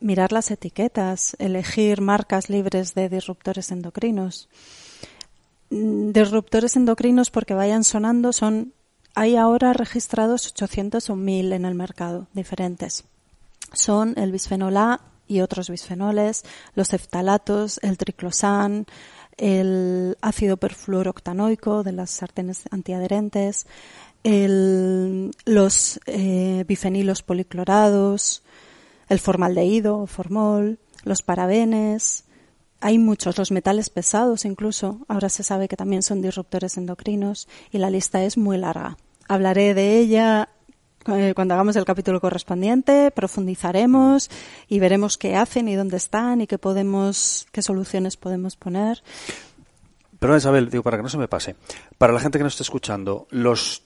Mirar 0.00 0.32
las 0.32 0.50
etiquetas, 0.50 1.36
elegir 1.38 2.00
marcas 2.00 2.48
libres 2.48 2.94
de 2.94 3.08
disruptores 3.08 3.70
endocrinos. 3.70 4.48
Mm, 5.70 6.12
disruptores 6.12 6.76
endocrinos 6.76 7.30
porque 7.30 7.54
vayan 7.54 7.84
sonando 7.84 8.32
son 8.32 8.72
hay 9.16 9.36
ahora 9.36 9.72
registrados 9.72 10.48
800 10.48 11.08
o 11.08 11.16
1000 11.16 11.52
en 11.52 11.64
el 11.64 11.74
mercado 11.74 12.26
diferentes. 12.32 13.04
Son 13.72 14.14
el 14.18 14.32
bisfenol 14.32 14.76
A 14.76 15.00
y 15.26 15.40
otros 15.40 15.70
bisfenoles, 15.70 16.44
los 16.74 16.92
eftalatos, 16.92 17.78
el 17.82 17.96
triclosan, 17.96 18.86
el 19.36 20.16
ácido 20.20 20.56
perfluoroctanoico 20.56 21.82
de 21.82 21.92
las 21.92 22.10
sartenes 22.10 22.64
antiadherentes, 22.70 23.66
el, 24.22 25.32
los 25.44 26.00
eh, 26.06 26.64
bifenilos 26.66 27.22
policlorados, 27.22 28.42
el 29.08 29.18
formaldehído 29.18 29.98
o 29.98 30.06
formol, 30.06 30.78
los 31.04 31.22
parabenes, 31.22 32.24
hay 32.80 32.98
muchos, 32.98 33.38
los 33.38 33.50
metales 33.50 33.88
pesados 33.88 34.44
incluso, 34.44 35.00
ahora 35.08 35.28
se 35.28 35.42
sabe 35.42 35.68
que 35.68 35.76
también 35.76 36.02
son 36.02 36.20
disruptores 36.20 36.76
endocrinos 36.76 37.48
y 37.70 37.78
la 37.78 37.90
lista 37.90 38.22
es 38.24 38.36
muy 38.36 38.58
larga. 38.58 38.98
Hablaré 39.26 39.72
de 39.72 39.98
ella 39.98 40.50
cuando 41.04 41.54
hagamos 41.54 41.76
el 41.76 41.84
capítulo 41.84 42.20
correspondiente, 42.20 43.10
profundizaremos 43.10 44.30
y 44.68 44.80
veremos 44.80 45.18
qué 45.18 45.36
hacen 45.36 45.68
y 45.68 45.74
dónde 45.74 45.96
están 45.98 46.40
y 46.40 46.46
qué 46.46 46.58
podemos, 46.58 47.46
qué 47.52 47.62
soluciones 47.62 48.16
podemos 48.16 48.56
poner. 48.56 49.02
Perdón, 50.18 50.38
Isabel, 50.38 50.70
digo, 50.70 50.82
para 50.82 50.96
que 50.96 51.02
no 51.02 51.08
se 51.08 51.18
me 51.18 51.28
pase. 51.28 51.56
Para 51.98 52.12
la 52.12 52.20
gente 52.20 52.38
que 52.38 52.44
nos 52.44 52.54
está 52.54 52.62
escuchando, 52.62 53.26
los 53.30 53.82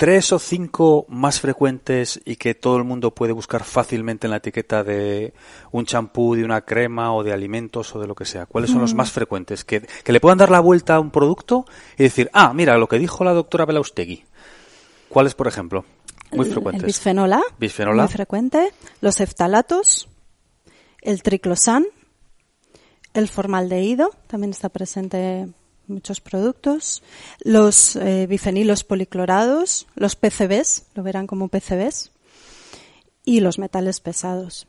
tres 0.00 0.32
o 0.32 0.38
cinco 0.38 1.04
más 1.08 1.40
frecuentes 1.40 2.20
y 2.24 2.36
que 2.36 2.54
todo 2.54 2.78
el 2.78 2.84
mundo 2.84 3.14
puede 3.14 3.34
buscar 3.34 3.64
fácilmente 3.64 4.26
en 4.26 4.30
la 4.30 4.38
etiqueta 4.38 4.82
de 4.82 5.34
un 5.72 5.84
champú, 5.84 6.34
de 6.34 6.42
una 6.42 6.62
crema 6.62 7.14
o 7.14 7.22
de 7.22 7.34
alimentos 7.34 7.94
o 7.94 8.00
de 8.00 8.06
lo 8.06 8.14
que 8.14 8.24
sea? 8.24 8.46
¿Cuáles 8.46 8.70
son 8.70 8.80
los 8.80 8.94
más 8.94 9.12
frecuentes? 9.12 9.62
Que, 9.62 9.82
que, 9.82 10.12
le 10.12 10.18
puedan 10.18 10.38
dar 10.38 10.50
la 10.50 10.60
vuelta 10.60 10.94
a 10.94 11.00
un 11.00 11.10
producto 11.10 11.66
y 11.98 12.04
decir, 12.04 12.30
ah, 12.32 12.54
mira, 12.54 12.78
lo 12.78 12.88
que 12.88 12.98
dijo 12.98 13.24
la 13.24 13.34
doctora 13.34 13.66
Belaustegui. 13.66 14.24
¿Cuáles, 15.10 15.34
por 15.34 15.48
ejemplo? 15.48 15.84
Muy 16.32 16.46
frecuentes. 16.46 16.82
El 16.82 16.86
bisfenol 16.86 17.32
A. 17.32 17.42
Muy 18.02 18.08
frecuente. 18.08 18.72
Los 19.00 19.20
eftalatos. 19.20 20.08
El 21.02 21.22
triclosan. 21.22 21.86
El 23.14 23.28
formaldehído. 23.28 24.10
También 24.26 24.50
está 24.50 24.68
presente 24.68 25.48
muchos 25.90 26.20
productos, 26.20 27.02
los 27.40 27.96
eh, 27.96 28.26
bifenilos 28.26 28.84
policlorados, 28.84 29.86
los 29.96 30.16
PCBs, 30.16 30.86
lo 30.94 31.02
verán 31.02 31.26
como 31.26 31.48
PCBs, 31.48 32.12
y 33.24 33.40
los 33.40 33.58
metales 33.58 34.00
pesados. 34.00 34.66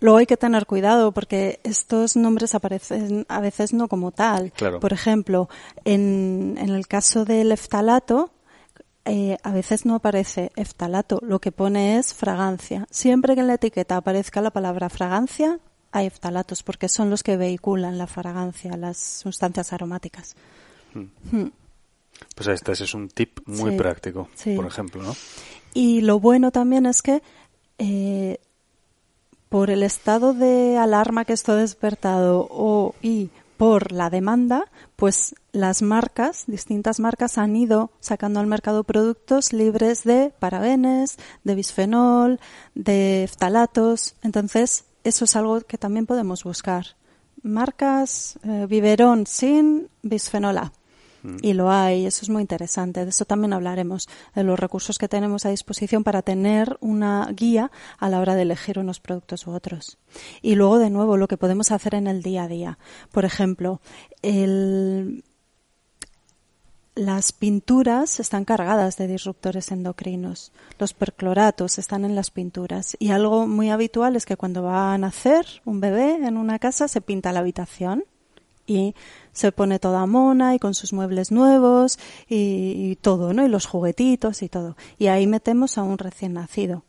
Luego 0.00 0.18
hay 0.18 0.26
que 0.26 0.36
tener 0.36 0.66
cuidado 0.66 1.12
porque 1.12 1.60
estos 1.62 2.16
nombres 2.16 2.54
aparecen 2.54 3.24
a 3.28 3.40
veces 3.40 3.72
no 3.72 3.86
como 3.86 4.10
tal. 4.10 4.52
Claro. 4.52 4.80
Por 4.80 4.92
ejemplo, 4.92 5.48
en, 5.84 6.56
en 6.58 6.70
el 6.70 6.88
caso 6.88 7.24
del 7.24 7.52
eftalato, 7.52 8.30
eh, 9.04 9.36
a 9.42 9.52
veces 9.52 9.84
no 9.84 9.94
aparece 9.96 10.50
eftalato, 10.56 11.18
lo 11.22 11.38
que 11.40 11.52
pone 11.52 11.98
es 11.98 12.14
fragancia. 12.14 12.86
Siempre 12.90 13.34
que 13.34 13.40
en 13.42 13.48
la 13.48 13.54
etiqueta 13.54 13.96
aparezca 13.96 14.40
la 14.40 14.50
palabra 14.50 14.88
fragancia, 14.88 15.58
hay 15.92 16.06
eftalatos 16.06 16.62
porque 16.62 16.88
son 16.88 17.10
los 17.10 17.22
que 17.22 17.36
vehiculan 17.36 17.98
la 17.98 18.06
fragancia, 18.06 18.76
las 18.76 18.96
sustancias 18.98 19.72
aromáticas. 19.72 20.34
Hmm. 20.94 21.46
Pues 22.34 22.48
este 22.48 22.72
es 22.72 22.94
un 22.94 23.08
tip 23.08 23.40
muy 23.46 23.72
Sí, 23.72 23.76
práctico, 23.76 24.28
sí. 24.34 24.56
por 24.56 24.66
ejemplo, 24.66 25.02
¿no? 25.02 25.14
Y 25.74 26.00
lo 26.00 26.18
bueno 26.20 26.50
también 26.50 26.86
es 26.86 27.02
que 27.02 27.22
eh, 27.78 28.38
por 29.48 29.70
el 29.70 29.82
estado 29.82 30.32
de 30.32 30.78
alarma 30.78 31.24
que 31.24 31.32
esto 31.32 31.52
ha 31.52 31.56
despertado 31.56 32.46
o 32.50 32.94
y 33.02 33.30
por 33.56 33.92
la 33.92 34.10
demanda, 34.10 34.64
pues 34.96 35.34
las 35.52 35.82
marcas, 35.82 36.44
distintas 36.46 37.00
marcas 37.00 37.38
han 37.38 37.54
ido 37.56 37.90
sacando 38.00 38.40
al 38.40 38.46
mercado 38.46 38.84
productos 38.84 39.52
libres 39.52 40.04
de 40.04 40.32
parabenes, 40.38 41.18
de 41.44 41.54
bisfenol, 41.54 42.40
de 42.74 43.28
ftalatos. 43.30 44.16
Entonces, 44.22 44.84
eso 45.04 45.24
es 45.24 45.36
algo 45.36 45.60
que 45.60 45.78
también 45.78 46.06
podemos 46.06 46.44
buscar. 46.44 46.96
Marcas 47.42 48.38
eh, 48.42 48.66
biberón 48.68 49.26
sin 49.26 49.88
bisfenol 50.02 50.58
A. 50.58 50.72
Y 51.40 51.54
lo 51.54 51.70
hay, 51.70 52.04
eso 52.04 52.20
es 52.22 52.28
muy 52.28 52.42
interesante. 52.42 53.04
De 53.04 53.10
eso 53.10 53.24
también 53.24 53.54
hablaremos, 53.54 54.08
de 54.34 54.44
los 54.44 54.58
recursos 54.58 54.98
que 54.98 55.08
tenemos 55.08 55.46
a 55.46 55.50
disposición 55.50 56.04
para 56.04 56.22
tener 56.22 56.76
una 56.80 57.28
guía 57.32 57.70
a 57.98 58.10
la 58.10 58.20
hora 58.20 58.34
de 58.34 58.42
elegir 58.42 58.78
unos 58.78 59.00
productos 59.00 59.46
u 59.46 59.52
otros. 59.52 59.96
Y 60.42 60.54
luego, 60.54 60.78
de 60.78 60.90
nuevo, 60.90 61.16
lo 61.16 61.26
que 61.26 61.38
podemos 61.38 61.70
hacer 61.72 61.94
en 61.94 62.08
el 62.08 62.22
día 62.22 62.44
a 62.44 62.48
día. 62.48 62.78
Por 63.10 63.24
ejemplo, 63.24 63.80
las 66.94 67.32
pinturas 67.32 68.20
están 68.20 68.44
cargadas 68.44 68.96
de 68.96 69.08
disruptores 69.08 69.72
endocrinos. 69.72 70.52
Los 70.78 70.92
percloratos 70.92 71.78
están 71.78 72.04
en 72.04 72.14
las 72.14 72.30
pinturas. 72.30 72.96
Y 72.98 73.10
algo 73.10 73.46
muy 73.46 73.70
habitual 73.70 74.14
es 74.14 74.26
que 74.26 74.36
cuando 74.36 74.62
va 74.62 74.92
a 74.92 74.98
nacer 74.98 75.46
un 75.64 75.80
bebé 75.80 76.14
en 76.26 76.36
una 76.36 76.58
casa 76.58 76.86
se 76.86 77.00
pinta 77.00 77.32
la 77.32 77.40
habitación 77.40 78.04
y 78.66 78.94
se 79.34 79.52
pone 79.52 79.78
toda 79.78 80.06
mona 80.06 80.54
y 80.54 80.58
con 80.58 80.72
sus 80.72 80.94
muebles 80.94 81.30
nuevos 81.30 81.98
y, 82.28 82.96
todo, 83.02 83.34
¿no? 83.34 83.44
Y 83.44 83.48
los 83.48 83.66
juguetitos 83.66 84.42
y 84.42 84.48
todo. 84.48 84.76
Y 84.98 85.08
ahí 85.08 85.26
metemos 85.26 85.76
a 85.76 85.82
un 85.82 85.98
recién 85.98 86.32
nacido 86.32 86.84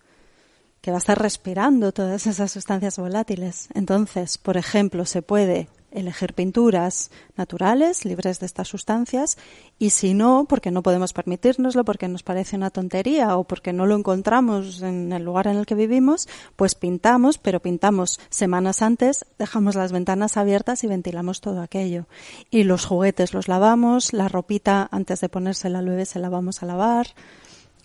que 0.82 0.92
va 0.92 0.98
a 0.98 1.00
estar 1.00 1.20
respirando 1.20 1.92
todas 1.92 2.28
esas 2.28 2.52
sustancias 2.52 2.98
volátiles. 2.98 3.68
Entonces, 3.74 4.38
por 4.38 4.56
ejemplo, 4.56 5.06
se 5.06 5.24
puede 5.24 5.68
elegir 5.96 6.34
pinturas 6.34 7.10
naturales, 7.36 8.06
libres 8.06 8.40
de 8.40 8.46
estas 8.46 8.68
sustancias, 8.68 9.38
y 9.80 9.92
si 9.92 10.14
no, 10.14 10.46
porque 10.48 10.72
no 10.72 10.84
podemos 10.84 11.14
permitírnoslo, 11.14 11.84
porque 11.86 12.08
nos 12.08 12.24
parece 12.24 12.56
una 12.56 12.70
tontería 12.70 13.38
o 13.38 13.44
porque 13.44 13.74
no 13.74 13.86
lo 13.86 13.96
encontramos 13.96 14.82
en 14.82 15.12
el 15.12 15.24
lugar 15.24 15.48
en 15.48 15.58
el 15.58 15.66
que 15.66 15.76
vivimos, 15.76 16.28
pues 16.56 16.76
pintamos, 16.76 17.38
pero 17.38 17.60
pintamos 17.60 18.20
semanas 18.30 18.82
antes, 18.82 19.26
dejamos 19.40 19.76
las 19.76 19.92
ventanas 19.92 20.38
abiertas 20.38 20.84
y 20.84 20.88
ventilamos 20.88 21.42
todo 21.42 21.62
aquello. 21.62 22.06
Y 22.52 22.64
los 22.64 22.86
juguetes 22.86 23.34
los 23.34 23.48
lavamos, 23.48 24.14
la 24.14 24.28
ropita 24.28 24.88
antes 24.92 25.22
de 25.22 25.30
ponérsela 25.30 25.80
al 25.80 25.90
bebé 25.90 26.06
se 26.06 26.20
la 26.20 26.30
vamos 26.30 26.62
a 26.62 26.66
lavar. 26.66 27.08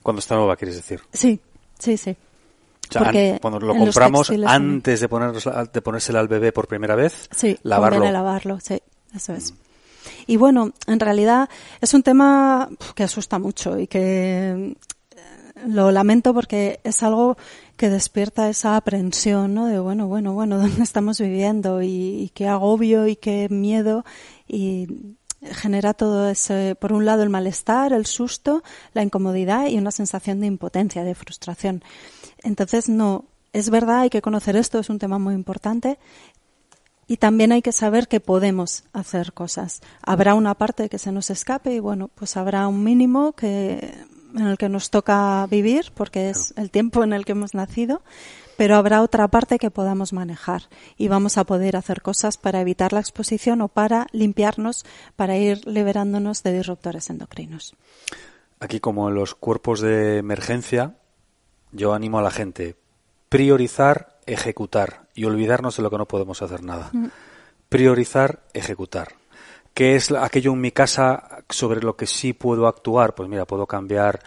Cuando 0.03 0.21
está 0.21 0.35
nueva, 0.37 0.57
quieres 0.57 0.77
decir. 0.77 1.01
Sí, 1.13 1.41
sí, 1.79 1.97
sí. 1.97 2.17
O 2.91 2.93
sea, 2.93 3.09
an- 3.09 3.39
cuando 3.41 3.61
lo 3.61 3.75
compramos 3.75 4.31
antes 4.47 5.01
de, 5.01 5.09
ponernos, 5.09 5.49
de 5.73 5.83
ponérsela 5.83 6.21
al 6.21 6.29
bebé 6.29 6.53
por 6.53 6.67
primera 6.69 6.95
vez, 6.95 7.29
Sí, 7.35 7.57
lavarlo. 7.63 8.11
lavarlo, 8.11 8.59
sí, 8.61 8.81
eso 9.15 9.33
es. 9.33 9.55
Y 10.27 10.37
bueno, 10.37 10.73
en 10.87 10.99
realidad 11.01 11.49
es 11.81 11.95
un 11.95 12.03
tema 12.03 12.69
que 12.95 13.03
asusta 13.05 13.39
mucho 13.39 13.79
y 13.79 13.87
que 13.87 14.75
eh, 15.11 15.17
lo 15.67 15.91
lamento 15.91 16.33
porque 16.35 16.81
es 16.85 17.03
algo 17.03 17.37
que 17.77 17.91
despierta 17.91 18.49
esa 18.49 18.77
aprensión, 18.77 19.55
¿no? 19.55 19.67
De 19.67 19.79
bueno, 19.79 20.07
bueno, 20.07 20.33
bueno, 20.33 20.59
¿dónde 20.61 20.83
estamos 20.83 21.21
viviendo? 21.21 21.83
Y, 21.83 21.89
y 21.89 22.29
qué 22.35 22.49
agobio 22.49 23.07
y 23.07 23.17
qué 23.17 23.49
miedo 23.51 24.05
y 24.49 25.17
genera 25.43 25.95
todo 25.95 26.29
ese, 26.29 26.75
por 26.75 26.93
un 26.93 27.05
lado 27.05 27.23
el 27.23 27.31
malestar, 27.31 27.93
el 27.93 28.07
susto, 28.07 28.63
la 28.93 29.03
incomodidad 29.03 29.67
y 29.69 29.79
una 29.79 29.91
sensación 29.91 30.41
de 30.41 30.47
impotencia, 30.47 31.05
de 31.05 31.15
frustración. 31.15 31.83
Entonces, 32.43 32.89
no, 32.89 33.25
es 33.53 33.71
verdad, 33.71 34.01
hay 34.01 34.11
que 34.11 34.23
conocer 34.23 34.57
esto, 34.57 34.79
es 34.79 34.91
un 34.91 34.99
tema 34.99 35.19
muy 35.19 35.35
importante 35.35 35.99
y 37.07 37.17
también 37.17 37.51
hay 37.51 37.63
que 37.63 37.73
saber 37.73 38.07
que 38.07 38.21
podemos 38.21 38.85
hacer 38.93 39.33
cosas. 39.33 39.81
Habrá 40.03 40.35
una 40.35 40.55
parte 40.55 40.89
que 40.89 40.99
se 40.99 41.11
nos 41.11 41.31
escape 41.31 41.75
y 41.75 41.81
bueno, 41.81 42.09
pues 42.15 42.37
habrá 42.37 42.69
un 42.69 42.85
mínimo 42.85 43.33
que 43.33 43.95
en 44.35 44.47
el 44.47 44.59
que 44.59 44.69
nos 44.69 44.91
toca 44.91 45.45
vivir 45.51 45.91
porque 45.95 46.31
es 46.31 46.55
el 46.57 46.71
tiempo 46.71 47.03
en 47.03 47.13
el 47.13 47.25
que 47.25 47.33
hemos 47.33 47.55
nacido, 47.55 48.03
pero 48.61 48.77
habrá 48.77 49.01
otra 49.01 49.27
parte 49.29 49.59
que 49.59 49.71
podamos 49.71 50.13
manejar 50.13 50.65
y 50.99 51.09
vamos 51.09 51.39
a 51.39 51.45
poder 51.45 51.77
hacer 51.77 52.03
cosas 52.03 52.37
para 52.37 52.61
evitar 52.61 52.93
la 52.93 53.01
exposición 53.01 53.63
o 53.63 53.69
para 53.69 54.07
limpiarnos, 54.13 54.85
para 55.17 55.39
ir 55.39 55.67
liberándonos 55.67 56.43
de 56.43 56.53
disruptores 56.53 57.09
endocrinos. 57.09 57.75
Aquí, 58.59 58.79
como 58.79 59.09
en 59.09 59.15
los 59.15 59.35
cuerpos 59.35 59.81
de 59.81 60.19
emergencia, 60.19 60.97
yo 61.73 61.95
animo 61.95 62.19
a 62.19 62.23
la 62.23 62.31
gente 62.31 62.77
priorizar, 63.31 64.19
ejecutar 64.27 65.09
y 65.15 65.25
olvidarnos 65.25 65.79
de 65.79 65.83
lo 65.83 65.89
que 65.89 65.97
no 65.97 66.05
podemos 66.05 66.43
hacer 66.43 66.63
nada. 66.63 66.91
Priorizar, 67.71 68.41
ejecutar. 68.53 69.15
¿Qué 69.73 69.97
es 69.97 70.13
aquello 70.13 70.53
en 70.53 70.61
mi 70.61 70.71
casa 70.71 71.45
sobre 71.49 71.81
lo 71.81 71.97
que 71.97 72.07
sí 72.07 72.35
puedo 72.35 72.67
actuar? 72.67 73.15
Pues 73.15 73.27
mira, 73.27 73.47
puedo 73.47 73.67
cambiar 73.67 74.21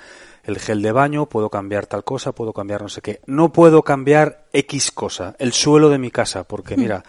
el 0.44 0.60
gel 0.60 0.82
de 0.82 0.92
baño, 0.92 1.26
puedo 1.28 1.50
cambiar 1.50 1.86
tal 1.88 2.04
cosa, 2.04 2.32
puedo 2.34 2.54
cambiar 2.54 2.82
no 2.82 2.90
sé 2.90 3.02
qué. 3.02 3.22
No 3.26 3.52
puedo 3.54 3.82
cambiar 3.84 4.46
X 4.54 4.92
cosa, 4.92 5.36
el 5.40 5.54
suelo 5.54 5.90
de 5.90 5.98
mi 5.98 6.12
casa, 6.12 6.44
porque 6.44 6.76
mira, 6.78 7.04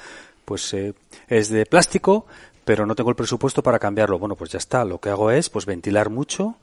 pues 0.45 0.73
eh, 0.75 0.95
es 1.29 1.49
de 1.49 1.67
plástico, 1.67 2.27
pero 2.65 2.87
no 2.87 2.95
tengo 2.95 3.11
el 3.11 3.17
presupuesto 3.17 3.63
para 3.63 3.79
cambiarlo. 3.79 4.19
Bueno, 4.19 4.37
pues 4.37 4.51
ya 4.53 4.59
está. 4.59 4.85
Lo 4.85 4.99
que 5.01 5.11
hago 5.11 5.31
es 5.31 5.51
pues 5.51 5.67
ventilar 5.67 6.09
mucho, 6.11 6.57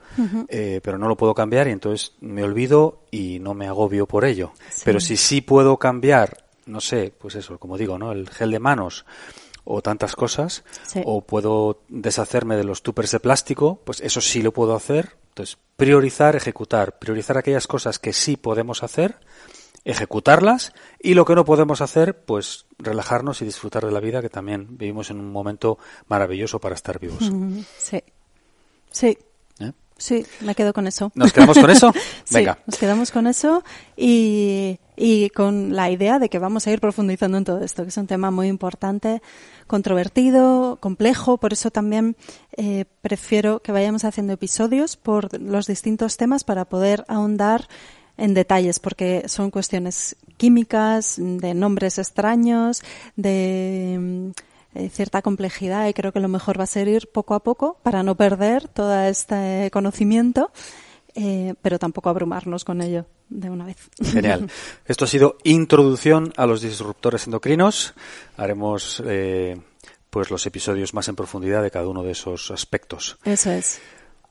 eh, 0.48 0.80
pero 0.84 0.98
no 0.98 1.08
lo 1.08 1.16
puedo 1.16 1.36
cambiar 1.36 1.68
y 1.68 1.72
entonces 1.72 2.14
me 2.22 2.44
olvido 2.44 3.02
y 3.12 3.40
no 3.40 3.54
me 3.54 3.68
agobio 3.68 4.08
por 4.08 4.26
ello. 4.26 4.52
Pero 4.84 5.00
si 5.00 5.16
sí 5.18 5.42
puedo 5.42 5.78
cambiar, 5.78 6.46
no 6.66 6.82
sé, 6.82 7.14
pues 7.18 7.36
eso, 7.36 7.60
como 7.60 7.78
digo, 7.78 8.00
¿no? 8.00 8.12
El 8.14 8.30
gel 8.30 8.50
de 8.52 8.60
manos 8.60 9.06
o 9.64 9.82
tantas 9.84 10.16
cosas, 10.16 10.64
Sí. 10.88 11.02
o 11.06 11.22
puedo 11.22 11.82
deshacerme 11.88 12.56
de 12.56 12.64
los 12.64 12.82
tuppers 12.82 13.12
de 13.12 13.20
plástico, 13.20 13.80
pues 13.84 14.02
eso 14.02 14.22
sí 14.22 14.42
lo 14.42 14.52
puedo 14.54 14.76
hacer. 14.76 15.16
Priorizar, 15.78 16.36
ejecutar, 16.36 17.00
priorizar 17.00 17.38
aquellas 17.38 17.68
cosas 17.68 18.00
que 18.00 18.14
sí 18.14 18.38
podemos 18.38 18.84
hacer, 18.84 19.20
ejecutarlas 19.84 20.74
y 21.00 21.14
lo 21.16 21.26
que 21.26 21.36
no 21.36 21.46
podemos 21.46 21.82
hacer, 21.82 22.24
pues 22.24 22.66
relajarnos 22.78 23.42
y 23.42 23.46
disfrutar 23.46 23.86
de 23.86 23.92
la 23.92 24.00
vida, 24.00 24.22
que 24.22 24.30
también 24.30 24.78
vivimos 24.78 25.10
en 25.10 25.20
un 25.20 25.32
momento 25.32 25.80
maravilloso 26.08 26.60
para 26.60 26.76
estar 26.76 27.00
vivos. 27.00 27.32
Mm, 27.32 27.62
Sí. 27.78 28.04
Sí. 28.92 29.18
Sí, 30.02 30.26
me 30.40 30.56
quedo 30.56 30.74
con 30.74 30.88
eso. 30.88 31.12
¿Nos 31.14 31.32
quedamos 31.32 31.60
con 31.60 31.70
eso? 31.70 31.94
Sí, 32.26 32.36
Venga. 32.36 32.58
nos 32.66 32.78
quedamos 32.80 33.12
con 33.12 33.28
eso 33.28 33.64
y, 33.96 34.80
y 34.98 35.30
con 35.30 35.76
la 35.76 35.92
idea 35.92 36.18
de 36.18 36.28
que 36.28 36.40
vamos 36.40 36.66
a 36.66 36.72
ir 36.72 36.80
profundizando 36.80 37.38
en 37.38 37.44
todo 37.44 37.64
esto, 37.64 37.84
que 37.84 37.90
es 37.90 37.98
un 37.98 38.08
tema 38.08 38.32
muy 38.32 38.48
importante, 38.48 39.22
controvertido, 39.68 40.78
complejo, 40.80 41.38
por 41.38 41.54
eso 41.54 41.70
también 41.70 42.16
eh, 42.58 42.86
prefiero 43.02 43.60
que 43.62 43.72
vayamos 43.72 44.04
haciendo 44.04 44.34
episodios 44.34 44.98
por 44.98 45.40
los 45.40 45.68
distintos 45.68 46.18
temas 46.18 46.44
para 46.44 46.66
poder 46.66 47.06
ahondar 47.08 47.68
en 48.18 48.34
detalles, 48.34 48.80
porque 48.80 49.24
son 49.28 49.52
cuestiones 49.52 50.16
químicas, 50.38 51.16
de 51.18 51.54
nombres 51.54 52.00
extraños, 52.00 52.82
de 53.16 54.32
eh, 54.74 54.90
cierta 54.90 55.22
complejidad 55.22 55.88
y 55.88 55.94
creo 55.94 56.12
que 56.12 56.20
lo 56.20 56.28
mejor 56.28 56.60
va 56.60 56.64
a 56.64 56.68
ser 56.68 56.88
ir 56.88 57.10
poco 57.10 57.34
a 57.34 57.42
poco 57.42 57.78
para 57.84 58.04
no 58.04 58.16
perder 58.16 58.68
todo 58.70 59.02
este 59.02 59.70
conocimiento, 59.72 60.52
eh, 61.14 61.56
pero 61.62 61.78
tampoco 61.78 62.10
abrumarnos 62.10 62.64
con 62.64 62.82
ello 62.82 63.06
de 63.30 63.50
una 63.50 63.66
vez. 63.66 63.90
Genial. 64.02 64.50
Esto 64.86 65.06
ha 65.06 65.08
sido 65.08 65.38
introducción 65.44 66.32
a 66.38 66.46
los 66.46 66.62
disruptores 66.62 67.26
endocrinos. 67.26 67.94
Haremos 68.38 69.04
eh, 69.06 69.60
pues 70.10 70.32
los 70.32 70.46
episodios 70.46 70.94
más 70.94 71.08
en 71.10 71.16
profundidad 71.16 71.62
de 71.64 71.72
cada 71.72 71.88
uno 71.88 72.04
de 72.04 72.12
esos 72.12 72.52
aspectos. 72.52 73.18
Eso 73.26 73.52
es. 73.52 73.82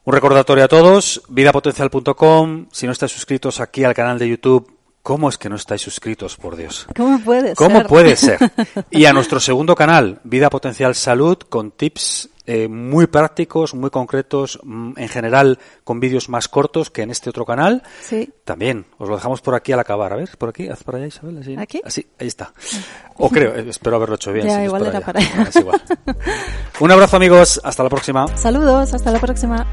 Un 0.05 0.15
recordatorio 0.15 0.65
a 0.65 0.69
todos, 0.69 1.23
vidapotencial.com. 1.29 2.69
Si 2.73 2.87
no 2.87 2.93
estáis 2.93 3.13
suscritos 3.13 3.61
aquí 3.61 3.85
al 3.85 3.95
canal 3.95 4.19
de 4.19 4.29
YouTube, 4.29 4.80
¿cómo 5.11 5.29
es 5.29 5.39
que 5.39 5.49
no 5.49 5.57
estáis 5.57 5.83
suscritos, 5.83 6.37
por 6.37 6.55
Dios? 6.55 6.87
¿Cómo 6.95 7.19
puede 7.19 7.57
¿Cómo 7.57 7.79
ser? 7.79 7.87
puede 7.89 8.15
ser? 8.15 8.39
Y 8.93 9.07
a 9.07 9.13
nuestro 9.13 9.41
segundo 9.41 9.75
canal, 9.75 10.21
Vida 10.23 10.49
Potencial 10.51 10.95
Salud, 10.95 11.37
con 11.37 11.73
tips 11.73 12.29
eh, 12.47 12.69
muy 12.69 13.09
prácticos, 13.09 13.75
muy 13.75 13.91
concretos, 13.91 14.61
mm, 14.63 14.93
en 14.97 15.09
general 15.09 15.59
con 15.83 15.99
vídeos 15.99 16.29
más 16.29 16.47
cortos 16.47 16.91
que 16.91 17.03
en 17.03 17.11
este 17.11 17.29
otro 17.29 17.45
canal. 17.45 17.83
Sí. 18.01 18.33
También, 18.45 18.87
os 18.99 19.09
lo 19.09 19.17
dejamos 19.17 19.41
por 19.41 19.57
aquí 19.57 19.73
al 19.73 19.81
acabar. 19.81 20.13
A 20.13 20.17
ver, 20.17 20.29
por 20.39 20.51
aquí, 20.51 20.69
haz 20.69 20.85
para 20.85 20.99
allá, 20.99 21.09
Isabel. 21.09 21.39
Así, 21.39 21.57
¿Aquí? 21.59 21.81
Así, 21.85 22.07
ahí 22.21 22.29
está. 22.29 22.53
O 23.23 23.29
creo, 23.31 23.57
eh, 23.57 23.67
espero 23.69 23.97
haberlo 23.97 24.15
hecho 24.15 24.33
bien. 24.33 24.47
Ya, 24.47 24.59
si 24.59 24.63
igual 24.67 24.83
era 24.83 24.99
allá. 24.99 25.07
para 25.07 25.19
allá. 25.19 25.43
Es 25.43 25.57
igual. 25.57 25.83
Un 26.79 26.93
abrazo 26.93 27.17
amigos, 27.17 27.61
hasta 27.65 27.83
la 27.83 27.89
próxima. 27.89 28.29
Saludos, 28.37 28.95
hasta 28.95 29.11
la 29.11 29.19
próxima. 29.19 29.67